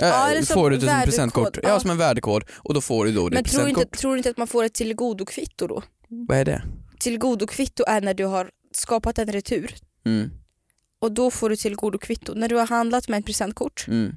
Äh, 0.03 0.07
Ja, 0.09 0.29
eller 0.31 0.43
får 0.43 0.71
du 0.71 0.77
det 0.77 0.87
som 0.87 1.01
presentkort. 1.05 1.59
Ja, 1.63 1.69
Ja. 1.69 1.81
som 1.81 1.91
en 1.91 1.99
värdekod. 1.99 2.45
Och 2.57 2.75
då 2.75 2.81
får 2.81 3.05
du 3.05 3.13
då 3.13 3.29
Men 3.33 3.45
tror 3.45 3.63
du, 3.63 3.69
inte, 3.69 3.85
tror 3.87 4.11
du 4.13 4.17
inte 4.19 4.31
att 4.31 4.37
man 4.37 4.47
får 4.47 4.65
ett 4.65 4.75
tillgodokvitto 4.75 5.67
då? 5.67 5.83
Vad 6.09 6.39
är 6.39 6.45
det? 6.45 6.63
Tillgodokvitto 7.01 7.85
är 7.89 8.01
när 8.01 8.15
du 8.15 8.25
har 8.25 8.51
skapat 8.73 9.19
en 9.19 9.33
retur 9.33 9.75
Mm. 10.07 10.31
Och 11.07 11.13
då 11.13 11.31
får 11.31 11.51
du 11.51 11.57
tillgodokvitto. 11.57 12.35
När 12.35 12.49
du 12.49 12.57
har 12.57 12.67
handlat 12.67 13.09
med 13.09 13.19
ett 13.19 13.27
presentkort 13.27 13.85
Mm. 13.89 14.13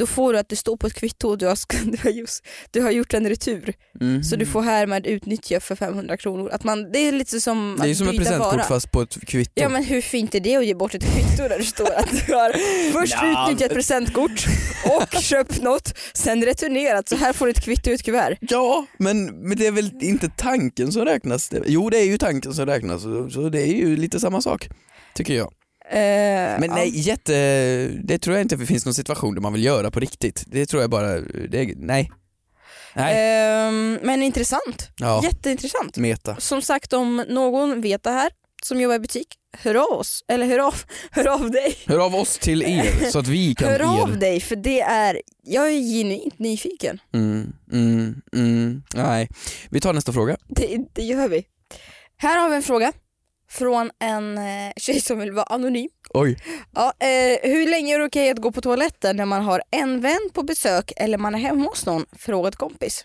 då 0.00 0.06
får 0.06 0.32
du 0.32 0.38
att 0.38 0.48
det 0.48 0.56
står 0.56 0.76
på 0.76 0.86
ett 0.86 0.94
kvitto 0.94 1.28
och 1.28 1.38
du 1.38 1.46
har, 1.46 1.58
du 1.90 1.98
har, 2.02 2.10
just, 2.10 2.44
du 2.70 2.80
har 2.82 2.90
gjort 2.90 3.14
en 3.14 3.28
retur. 3.28 3.74
Mm. 4.00 4.24
Så 4.24 4.36
du 4.36 4.46
får 4.46 4.62
härmed 4.62 5.06
utnyttja 5.06 5.60
för 5.60 5.76
500 5.76 6.16
kronor. 6.16 6.50
Att 6.52 6.64
man, 6.64 6.92
det 6.92 6.98
är 6.98 7.12
lite 7.12 7.40
som 7.40 7.76
det 7.80 7.86
är 7.88 7.90
att 7.90 7.96
som 7.96 8.08
ett 8.08 8.16
presentkort 8.16 8.54
vara. 8.54 8.62
fast 8.64 8.90
på 8.90 9.02
ett 9.02 9.26
kvitto. 9.26 9.52
Ja 9.54 9.68
men 9.68 9.84
hur 9.84 10.00
fint 10.00 10.34
är 10.34 10.40
det 10.40 10.56
att 10.56 10.66
ge 10.66 10.74
bort 10.74 10.94
ett 10.94 11.04
kvitto 11.14 11.42
där 11.48 11.58
det 11.58 11.64
står 11.64 11.90
att 11.94 12.10
du 12.26 12.34
har 12.34 12.52
först 12.92 13.14
utnyttjat 13.24 13.72
presentkort 13.74 14.46
och 14.98 15.20
köpt 15.22 15.62
något, 15.62 15.98
sen 16.14 16.44
returnerat. 16.44 17.08
Så 17.08 17.16
här 17.16 17.32
får 17.32 17.46
du 17.46 17.50
ett 17.52 17.64
kvitto 17.64 17.90
i 17.90 17.94
ett 17.94 18.02
kuvert. 18.02 18.36
Ja, 18.40 18.86
men, 18.98 19.24
men 19.48 19.58
det 19.58 19.66
är 19.66 19.72
väl 19.72 19.90
inte 20.00 20.28
tanken 20.28 20.92
som 20.92 21.04
räknas? 21.04 21.48
Det- 21.48 21.62
Jo, 21.66 21.90
det 21.90 21.98
är 21.98 22.04
ju 22.06 22.18
tanken 22.18 22.54
som 22.54 22.66
räknas, 22.66 23.02
så, 23.02 23.30
så 23.30 23.48
det 23.48 23.60
är 23.62 23.66
ju 23.76 23.96
lite 23.96 24.20
samma 24.20 24.40
sak, 24.40 24.68
tycker 25.14 25.34
jag. 25.34 25.52
Eh, 25.90 25.96
Men 26.60 26.62
ja. 26.62 26.74
nej, 26.74 26.98
jätte, 27.00 27.34
det 28.04 28.18
tror 28.18 28.36
jag 28.36 28.44
inte 28.44 28.56
det 28.56 28.66
finns 28.66 28.84
någon 28.84 28.94
situation 28.94 29.34
där 29.34 29.40
man 29.42 29.52
vill 29.52 29.64
göra 29.64 29.90
på 29.90 30.00
riktigt. 30.00 30.44
Det 30.46 30.66
tror 30.66 30.82
jag 30.82 30.90
bara, 30.90 31.20
det, 31.20 31.58
är- 31.60 31.74
nej. 31.76 32.12
Nej, 32.96 33.14
Ehm, 33.68 33.98
men 34.02 34.22
intressant. 34.22 34.90
ja, 34.96 35.20
Jätteintressant. 35.24 35.96
meta. 35.96 36.36
Som 36.36 36.62
sagt 36.62 36.92
om 36.92 37.24
någon 37.28 37.80
vet 37.80 38.02
det 38.02 38.10
här 38.10 38.30
som 38.62 38.80
jobbar 38.80 38.94
i 38.94 38.98
butik, 38.98 39.28
hör 39.58 39.74
av 39.74 39.98
oss. 39.98 40.24
Eller 40.28 40.46
hör 40.46 40.58
av, 40.58 40.74
hör 41.10 41.26
av 41.28 41.50
dig. 41.50 41.76
Hör 41.86 41.98
av 41.98 42.14
oss 42.14 42.38
till 42.38 42.62
er 42.62 43.10
så 43.10 43.18
att 43.18 43.26
vi 43.28 43.54
kan 43.58 43.68
Hör 43.68 44.02
av 44.02 44.10
er... 44.12 44.16
dig 44.16 44.40
för 44.40 44.56
det 44.56 44.80
är, 44.80 45.20
jag 45.42 45.66
är 45.68 45.80
genuint 45.98 46.38
nyfiken. 46.38 47.00
Mm, 47.14 47.52
mm, 47.72 48.22
mm, 48.36 48.82
nej. 48.94 49.28
Vi 49.70 49.80
tar 49.80 49.92
nästa 49.92 50.12
fråga. 50.12 50.36
Det, 50.48 50.78
det 50.92 51.02
gör 51.02 51.28
vi. 51.28 51.44
Här 52.16 52.38
har 52.38 52.48
vi 52.48 52.56
en 52.56 52.62
fråga 52.62 52.92
från 53.54 53.90
en 54.00 54.38
eh, 54.38 54.72
tjej 54.76 55.00
som 55.00 55.18
vill 55.18 55.32
vara 55.32 55.44
anonym. 55.46 55.88
Oj. 56.14 56.36
Ja, 56.74 56.92
eh, 56.98 57.50
hur 57.50 57.70
länge 57.70 57.94
är 57.94 57.98
det 57.98 58.04
okej 58.04 58.30
att 58.30 58.38
gå 58.38 58.52
på 58.52 58.60
toaletten 58.60 59.16
när 59.16 59.24
man 59.26 59.42
har 59.42 59.62
en 59.70 60.00
vän 60.00 60.30
på 60.32 60.42
besök 60.42 60.92
eller 60.96 61.18
man 61.18 61.34
är 61.34 61.38
hemma 61.38 61.68
hos 61.68 61.86
någon? 61.86 62.06
Frågat 62.18 62.56
kompis. 62.56 63.04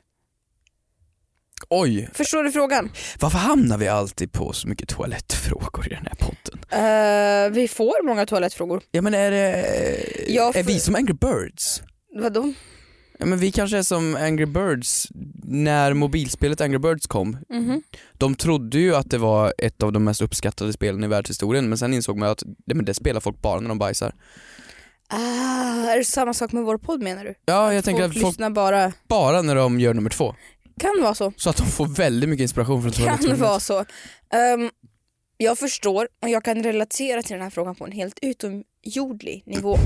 Oj, 1.70 2.10
Förstår 2.14 2.44
du 2.44 2.52
frågan? 2.52 2.92
varför 3.20 3.38
hamnar 3.38 3.78
vi 3.78 3.88
alltid 3.88 4.32
på 4.32 4.54
så 4.54 4.68
mycket 4.68 4.90
toalettfrågor 4.90 5.86
i 5.88 5.90
den 5.90 6.06
här 6.08 6.16
podden? 6.20 6.60
Eh, 6.72 7.52
vi 7.52 7.68
får 7.68 8.04
många 8.06 8.26
toalettfrågor. 8.26 8.82
Ja 8.92 9.02
men 9.02 9.14
är 9.14 9.32
det, 9.32 9.48
är 10.38 10.54
för- 10.54 10.64
vi 10.64 10.80
som 10.80 10.96
Angry 10.96 11.14
Birds? 11.14 11.82
Vadå? 12.16 12.54
Ja, 13.20 13.26
men 13.26 13.40
vi 13.40 13.52
kanske 13.52 13.78
är 13.78 13.84
som 13.84 14.16
Angry 14.16 14.46
Birds 14.46 15.08
när 15.52 15.94
mobilspelet 15.94 16.62
Angry 16.62 16.78
Birds 16.78 17.08
kom. 17.08 17.38
Mhm. 17.50 17.82
De 18.14 18.36
trodde 18.36 18.80
ju 18.80 18.96
att 18.96 19.10
det 19.12 19.18
var 19.18 19.54
ett 19.58 19.84
av 19.84 19.92
de 19.92 20.04
mest 20.04 20.22
uppskattade 20.22 20.74
spelen 20.74 21.04
i 21.04 21.08
världshistorien 21.08 21.70
men 21.70 21.78
sen 21.78 21.94
insåg 21.94 22.18
man 22.18 22.30
att 22.30 22.44
det, 22.66 22.76
men 22.76 22.86
det 22.86 22.94
spelar 22.94 23.20
folk 23.20 23.42
bara 23.42 23.60
när 23.60 23.70
de 23.70 23.78
bajsar. 23.80 24.14
Ah, 25.08 25.90
är 25.92 25.98
det 25.98 26.04
samma 26.06 26.34
sak 26.34 26.52
med 26.52 26.64
vår 26.64 26.78
podd 26.78 27.04
menar 27.04 27.24
du? 27.26 27.34
Ja 27.46 27.74
jag 27.74 27.84
tänker 27.86 28.04
folk 28.04 28.16
att 28.16 28.22
folk 28.22 28.32
lyssnar 28.34 28.50
bara, 28.50 28.94
bara 29.08 29.42
när 29.42 29.56
de 29.56 29.80
gör 29.80 29.94
nummer 29.94 30.10
två. 30.10 30.36
kan 30.80 31.02
vara 31.02 31.16
så. 31.16 31.34
Så 31.38 31.50
att 31.50 31.58
de 31.58 31.66
får 31.68 31.88
väldigt 31.88 32.30
mycket 32.30 32.42
inspiration 32.42 32.82
från 32.82 32.92
Kan 32.92 33.40
vara 33.40 33.60
så. 33.60 33.86
Ehm, 34.34 34.70
jag 35.38 35.58
förstår 35.58 36.08
och 36.22 36.30
jag 36.30 36.44
kan 36.44 36.64
relatera 36.64 37.22
till 37.22 37.34
den 37.34 37.42
här 37.42 37.50
frågan 37.50 37.76
på 37.76 37.86
en 37.86 37.92
helt 37.92 38.20
utomjordlig 38.22 39.44
nivå. 39.46 39.78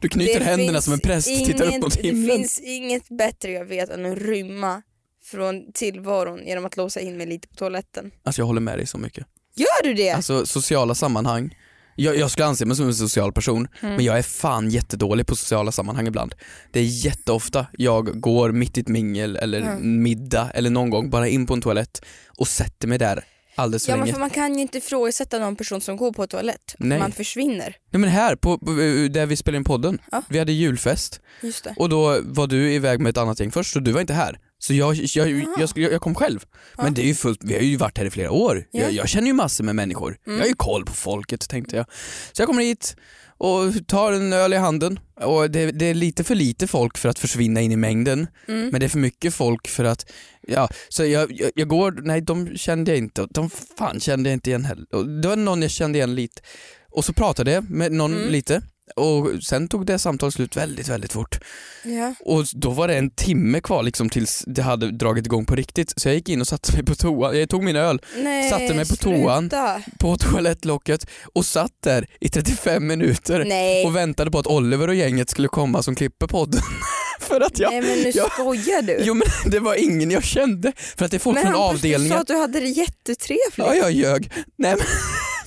Du 0.00 0.08
knyter 0.08 0.38
Det 0.38 0.44
händerna 0.44 0.80
som 0.80 0.92
en 0.92 1.00
präst, 1.00 1.28
tittar 1.28 1.64
upp 1.64 1.70
inget- 1.70 1.82
mot 1.82 1.94
Det 1.96 2.02
himlen. 2.02 2.36
finns 2.38 2.58
inget 2.60 3.08
bättre 3.08 3.50
jag 3.52 3.64
vet 3.64 3.90
än 3.90 4.06
att 4.12 4.18
rymma 4.18 4.82
från 5.24 5.72
tillvaron 5.72 6.46
genom 6.46 6.64
att 6.64 6.76
låsa 6.76 7.00
in 7.00 7.16
mig 7.16 7.26
lite 7.26 7.48
på 7.48 7.54
toaletten. 7.54 8.10
Alltså 8.22 8.40
jag 8.42 8.46
håller 8.46 8.60
med 8.60 8.78
dig 8.78 8.86
så 8.86 8.98
mycket. 8.98 9.26
Gör 9.56 9.82
du 9.82 9.94
det? 9.94 10.10
Alltså 10.10 10.46
sociala 10.46 10.94
sammanhang, 10.94 11.56
jag, 11.96 12.16
jag 12.16 12.30
skulle 12.30 12.46
anse 12.46 12.66
mig 12.66 12.76
som 12.76 12.86
en 12.86 12.94
social 12.94 13.32
person 13.32 13.68
Mm. 13.82 13.94
men 13.96 14.04
jag 14.04 14.18
är 14.18 14.22
fan 14.22 14.70
jättedålig 14.70 15.26
på 15.26 15.36
sociala 15.36 15.72
sammanhang 15.72 16.06
ibland. 16.06 16.34
Det 16.72 16.80
är 16.80 16.84
jätteofta 17.06 17.66
jag 17.72 18.20
går 18.20 18.52
mitt 18.52 18.78
i 18.78 18.80
ett 18.80 18.88
mingel 18.88 19.36
eller 19.36 19.60
Mm. 19.60 20.02
middag 20.02 20.50
eller 20.54 20.70
någon 20.70 20.90
gång 20.90 21.10
bara 21.10 21.28
in 21.28 21.46
på 21.46 21.54
en 21.54 21.60
toalett 21.62 22.04
och 22.38 22.48
sätter 22.48 22.88
mig 22.88 22.98
där 22.98 23.24
alldeles 23.54 23.84
för 23.86 23.92
ja, 23.92 23.96
men 23.96 24.04
länge. 24.06 24.12
för 24.12 24.20
man 24.20 24.30
kan 24.30 24.54
ju 24.54 24.60
inte 24.60 24.78
ifrågasätta 24.78 25.38
någon 25.38 25.56
person 25.56 25.80
som 25.80 25.96
går 25.96 26.12
på 26.12 26.26
toalett. 26.26 26.74
Nej. 26.78 26.98
Man 26.98 27.12
försvinner. 27.12 27.76
Nej 27.90 28.00
men 28.00 28.10
här, 28.10 28.36
på, 28.36 28.58
på, 28.58 28.70
där 29.10 29.26
vi 29.26 29.36
spelar 29.36 29.56
in 29.56 29.64
podden, 29.64 29.98
Ja. 30.12 30.22
vi 30.28 30.38
hade 30.38 30.52
julfest 30.52 31.20
Just 31.42 31.64
det. 31.64 31.74
och 31.78 31.88
då 31.88 32.20
var 32.22 32.46
du 32.46 32.72
iväg 32.72 33.00
med 33.00 33.10
ett 33.10 33.16
annat 33.16 33.40
gäng 33.40 33.50
först 33.50 33.76
och 33.76 33.82
du 33.82 33.92
var 33.92 34.00
inte 34.00 34.14
här. 34.14 34.38
Så 34.58 34.74
jag, 34.74 34.94
jag, 34.94 35.30
jag, 35.58 35.70
jag 35.76 36.00
kom 36.00 36.14
själv. 36.14 36.40
Men 36.76 36.94
det 36.94 37.02
är 37.02 37.06
ju 37.06 37.14
fullt, 37.14 37.40
vi 37.44 37.54
har 37.54 37.60
ju 37.60 37.76
varit 37.76 37.98
här 37.98 38.04
i 38.04 38.10
flera 38.10 38.30
år. 38.30 38.64
Ja. 38.70 38.80
Jag, 38.82 38.92
jag 38.92 39.08
känner 39.08 39.26
ju 39.26 39.32
massor 39.32 39.64
med 39.64 39.74
människor. 39.74 40.16
Jag 40.24 40.38
har 40.38 40.46
ju 40.46 40.54
koll 40.54 40.84
på 40.84 40.92
folket 40.92 41.48
tänkte 41.48 41.76
jag. 41.76 41.86
Så 42.32 42.42
jag 42.42 42.46
kommer 42.48 42.62
hit 42.62 42.96
och 43.44 43.86
tar 43.86 44.12
en 44.12 44.32
öl 44.32 44.52
i 44.52 44.56
handen 44.56 44.98
och 45.20 45.50
det, 45.50 45.70
det 45.72 45.86
är 45.86 45.94
lite 45.94 46.24
för 46.24 46.34
lite 46.34 46.66
folk 46.66 46.98
för 46.98 47.08
att 47.08 47.18
försvinna 47.18 47.60
in 47.60 47.72
i 47.72 47.76
mängden. 47.76 48.26
Mm. 48.48 48.68
Men 48.68 48.80
det 48.80 48.86
är 48.86 48.88
för 48.88 48.98
mycket 48.98 49.34
folk 49.34 49.68
för 49.68 49.84
att, 49.84 50.10
ja, 50.48 50.68
så 50.88 51.04
jag, 51.04 51.32
jag, 51.32 51.50
jag 51.54 51.68
går, 51.68 51.92
nej 52.02 52.20
de 52.20 52.56
kände 52.56 52.90
jag 52.90 52.98
inte, 52.98 53.26
de 53.30 53.50
fan 53.78 54.00
kände 54.00 54.28
jag 54.30 54.36
inte 54.36 54.50
igen 54.50 54.64
heller. 54.64 55.20
Det 55.22 55.28
var 55.28 55.36
någon 55.36 55.62
jag 55.62 55.70
kände 55.70 55.98
igen 55.98 56.14
lite. 56.14 56.42
Och 56.90 57.04
så 57.04 57.12
pratade 57.12 57.52
jag 57.52 57.70
med 57.70 57.92
någon 57.92 58.14
Mm. 58.14 58.32
lite 58.32 58.62
och 58.96 59.30
sen 59.42 59.68
tog 59.68 59.86
det 59.86 59.98
samtalet 59.98 60.34
slut 60.34 60.56
väldigt, 60.56 60.88
väldigt 60.88 61.12
fort. 61.12 61.38
Ja. 61.84 62.14
Och 62.20 62.44
då 62.52 62.70
var 62.70 62.88
det 62.88 62.94
en 62.98 63.10
timme 63.10 63.60
kvar 63.60 63.82
liksom 63.82 64.08
tills 64.10 64.44
det 64.46 64.62
hade 64.62 64.90
dragit 64.90 65.26
igång 65.26 65.44
på 65.46 65.54
riktigt. 65.54 65.92
Så 65.96 66.08
jag 66.08 66.14
gick 66.14 66.28
in 66.28 66.40
och 66.40 66.46
satte 66.48 66.72
mig 66.72 66.84
på 66.84 66.94
toan, 66.94 67.38
jag 67.38 67.48
tog 67.48 67.62
min 67.64 67.76
öl 67.76 68.00
Nej, 68.16 68.50
Satte 68.50 68.74
mig 68.74 68.88
på 68.88 68.96
toan. 68.96 69.40
sluta. 69.42 69.82
på 69.98 70.16
toalettlocket 70.16 71.06
och 71.34 71.46
satt 71.46 71.72
där 71.84 72.06
i 72.20 72.28
35 72.28 72.86
minuter 72.86 73.44
Nej. 73.44 73.86
och 73.86 73.96
väntade 73.96 74.30
på 74.30 74.38
att 74.38 74.46
Oliver 74.46 74.88
och 74.88 74.94
gänget 74.94 75.30
skulle 75.30 75.48
komma 75.48 75.82
som 75.82 75.94
klipper 75.94 76.26
podden. 76.26 76.60
För 77.20 77.40
att 77.40 77.58
jag, 77.58 77.70
Nej 77.72 77.82
men 77.82 77.98
nu 77.98 78.10
jag, 78.14 78.32
skojar 78.32 78.82
du. 78.82 78.98
Jo 79.02 79.14
men 79.14 79.26
det 79.50 79.58
var 79.60 79.74
ingen 79.74 80.10
jag 80.10 80.24
kände 80.24 80.72
för 80.76 81.04
att 81.04 81.10
det 81.10 81.16
är 81.16 81.18
folk 81.18 81.34
men 81.34 81.52
från 81.52 81.54
Hampus, 81.62 81.80
du 81.82 81.88
sa 81.88 81.94
avdelningen. 81.94 82.18
att 82.18 82.26
du 82.26 82.34
hade 82.36 82.60
det 82.60 82.68
jättetrevligt. 82.68 83.54
Ja 83.56 83.74
jag 83.74 83.92
ljög. 83.92 84.32
Nej 84.58 84.76
men, 84.78 84.86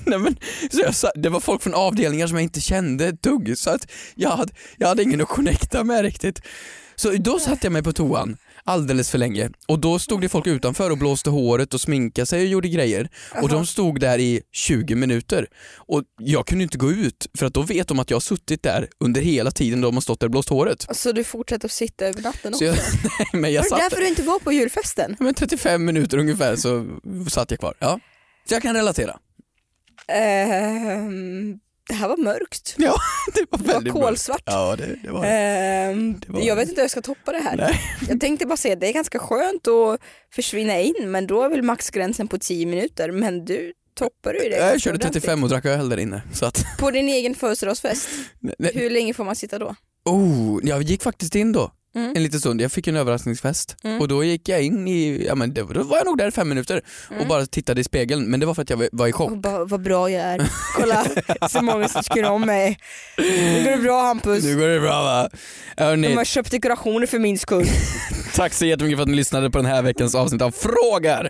nej, 0.09 0.19
men 0.19 0.35
så 0.71 0.79
jag 1.03 1.23
det 1.23 1.29
var 1.29 1.39
folk 1.39 1.63
från 1.63 1.73
avdelningar 1.73 2.27
som 2.27 2.37
jag 2.37 2.43
inte 2.43 2.61
kände 2.61 3.07
ett 3.07 3.23
dugg 3.23 3.57
så 3.57 3.69
att 3.69 3.91
jag 4.15 4.29
hade, 4.29 4.53
jag 4.77 4.87
hade 4.87 5.03
ingen 5.03 5.21
att 5.21 5.27
connecta 5.27 5.83
med 5.83 6.01
riktigt. 6.01 6.41
Så 6.95 7.11
då 7.11 7.39
satte 7.39 7.65
jag 7.65 7.73
mig 7.73 7.83
på 7.83 7.93
toan 7.93 8.37
alldeles 8.63 9.09
för 9.09 9.17
länge 9.17 9.49
och 9.67 9.79
då 9.79 9.99
stod 9.99 10.21
det 10.21 10.29
folk 10.29 10.47
utanför 10.47 10.89
och 10.89 10.97
blåste 10.97 11.29
håret 11.29 11.73
och 11.73 11.81
sminkade 11.81 12.25
sig 12.25 12.41
och 12.41 12.47
gjorde 12.47 12.67
grejer 12.69 13.09
och 13.41 13.49
de 13.49 13.65
stod 13.65 13.99
där 13.99 14.19
i 14.19 14.41
20 14.51 14.95
minuter 14.95 15.47
och 15.75 16.03
jag 16.19 16.47
kunde 16.47 16.63
inte 16.63 16.77
gå 16.77 16.91
ut 16.91 17.27
för 17.37 17.45
att 17.45 17.53
då 17.53 17.61
vet 17.61 17.87
de 17.87 17.99
att 17.99 18.09
jag 18.09 18.15
har 18.15 18.21
suttit 18.21 18.63
där 18.63 18.87
under 18.99 19.21
hela 19.21 19.51
tiden 19.51 19.81
de 19.81 19.93
har 19.93 20.01
stått 20.01 20.19
där 20.19 20.27
och 20.27 20.31
blåst 20.31 20.49
håret. 20.49 20.87
Så 20.91 21.11
du 21.11 21.23
fortsätter 21.23 21.67
att 21.67 21.71
sitta 21.71 22.05
över 22.05 22.21
natten 22.21 22.53
också? 22.53 22.57
Så 22.59 22.63
jag, 22.65 22.75
nej, 23.03 23.41
men 23.41 23.53
jag 23.53 23.69
var 23.69 23.77
det 23.77 23.83
därför 23.83 24.01
du 24.01 24.07
inte 24.07 24.23
var 24.23 24.39
på 24.39 24.51
julfesten? 24.51 25.15
men 25.19 25.33
35 25.33 25.85
minuter 25.85 26.17
ungefär 26.17 26.55
så 26.55 26.85
satt 27.29 27.51
jag 27.51 27.59
kvar. 27.59 27.73
Ja. 27.79 27.99
Så 28.49 28.53
jag 28.53 28.61
kan 28.61 28.75
relatera. 28.75 29.19
Ehm, 30.07 31.59
det 31.89 31.93
här 31.93 32.07
var 32.07 32.17
mörkt. 32.17 32.75
Ja, 32.77 32.95
det 33.33 33.45
var 33.49 33.57
Det 33.59 33.63
var 33.67 33.73
väldigt 33.73 33.93
kolsvart. 33.93 34.41
Ja, 34.45 34.75
det, 34.75 34.95
det 35.03 35.09
var 35.11 35.21
det. 35.21 35.29
Ehm, 35.29 36.21
var- 36.27 36.41
Jag 36.41 36.55
vet 36.55 36.69
inte 36.69 36.81
hur 36.81 36.83
jag 36.83 36.91
ska 36.91 37.01
toppa 37.01 37.31
det 37.31 37.39
här. 37.39 37.57
Nej. 37.57 37.79
Jag 38.09 38.21
tänkte 38.21 38.45
bara 38.45 38.57
säga 38.57 38.73
att 38.73 38.79
det 38.79 38.87
är 38.89 38.93
ganska 38.93 39.19
skönt 39.19 39.67
att 39.67 40.01
försvinna 40.35 40.79
in 40.79 41.11
men 41.11 41.27
då 41.27 41.43
är 41.43 41.49
väl 41.49 41.61
maxgränsen 41.61 42.27
på 42.27 42.37
10 42.39 42.65
minuter 42.65 43.11
men 43.11 43.45
du 43.45 43.73
toppar 43.95 44.33
ju 44.33 44.49
det. 44.49 44.55
Jag 44.57 44.81
körde 44.81 44.95
ordentligt. 44.95 45.13
35 45.23 45.43
och 45.43 45.49
drack 45.49 45.65
öl 45.65 45.89
där 45.89 45.97
inne. 45.97 46.21
Så 46.33 46.45
att, 46.45 46.65
På 46.79 46.91
din 46.91 47.07
egen 47.09 47.35
födelsedagsfest, 47.35 48.09
hur 48.73 48.89
länge 48.89 49.13
får 49.13 49.23
man 49.23 49.35
sitta 49.35 49.59
då? 49.59 49.75
oh, 50.05 50.59
jag 50.63 50.81
gick 50.81 51.03
faktiskt 51.03 51.35
in 51.35 51.51
då. 51.51 51.71
Mm. 51.97 52.13
En 52.15 52.23
liten 52.23 52.39
stund, 52.39 52.61
jag 52.61 52.71
fick 52.71 52.87
en 52.87 52.95
överraskningsfest 52.95 53.75
Mm. 53.83 54.01
och 54.01 54.07
då 54.07 54.23
gick 54.23 54.49
jag 54.49 54.61
in 54.63 54.87
i, 54.87 55.25
ja 55.25 55.35
men 55.35 55.53
det, 55.53 55.61
då 55.73 55.83
var 55.83 55.97
jag 55.97 56.05
nog 56.05 56.17
där 56.17 56.27
i 56.27 56.31
fem 56.31 56.49
minuter 56.49 56.81
och 57.21 57.27
bara 57.27 57.45
tittade 57.45 57.81
i 57.81 57.83
spegeln 57.83 58.25
men 58.25 58.39
det 58.39 58.45
var 58.45 58.53
för 58.53 58.61
att 58.61 58.69
jag 58.69 58.83
var- 58.91 59.07
i 59.07 59.11
chock. 59.11 59.37
Bara, 59.37 59.65
vad 59.65 59.81
bra 59.81 60.09
jag 60.11 60.21
är. 60.21 60.51
Kolla 60.75 61.05
så 61.49 61.61
många 61.61 61.87
som 61.87 62.03
tycker 62.03 62.23
om 62.29 62.41
mig. 62.41 62.79
Nu 63.17 63.63
går 63.63 63.71
det 63.71 63.77
bra 63.77 64.01
Hampus. 64.01 64.43
Nu 64.43 64.55
går 64.59 64.67
det 64.67 64.79
bra 64.79 65.03
va? 65.03 65.29
Hörrni, 65.77 66.07
De 66.07 66.17
har 66.17 66.25
köpt 66.25 66.51
dekorationer 66.51 67.07
för 67.07 67.19
min 67.19 67.39
skull. 67.39 67.65
tack 68.35 68.53
så 68.53 68.65
jättemycket 68.65 68.97
för 68.97 69.01
att 69.03 69.09
ni 69.09 69.15
lyssnade 69.15 69.51
på 69.51 69.57
den 69.57 69.65
här 69.65 69.81
veckans 69.81 70.15
avsnitt 70.15 70.41
av 70.41 70.51
Frågar. 70.51 71.29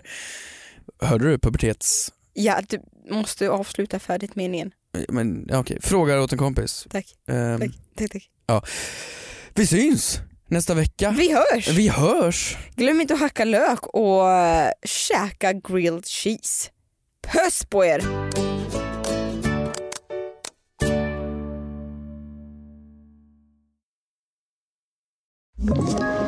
Hörde 1.02 1.30
du 1.30 1.38
pubertets... 1.38 2.12
Ja, 2.34 2.60
du 2.68 2.80
måste 3.14 3.48
avsluta 3.50 3.98
färdigt 3.98 4.34
meningen. 4.36 4.70
Men 5.08 5.46
ja, 5.48 5.58
okej, 5.58 5.78
frågar 5.82 6.18
åt 6.18 6.32
en 6.32 6.38
kompis. 6.38 6.86
Tack. 6.90 7.06
Ehm, 7.30 7.60
Tack, 7.60 7.70
tack, 7.98 8.10
tack. 8.46 8.68
vi 9.54 9.66
syns 9.66 10.20
nästa 10.50 10.74
vecka. 10.74 11.14
Vi 11.18 11.32
hörs! 11.32 11.68
Vi 11.68 11.88
hörs! 11.88 12.56
Glöm 12.76 13.00
inte 13.00 13.14
att 13.14 13.20
hacka 13.20 13.44
lök 13.44 13.86
och 13.86 14.30
äh, 14.30 14.70
käka 14.84 15.52
grilled 15.52 16.06
cheese. 16.06 16.70
Puss 17.32 17.66
på 17.70 17.84
er! 17.84 18.02
Ett 25.58 26.27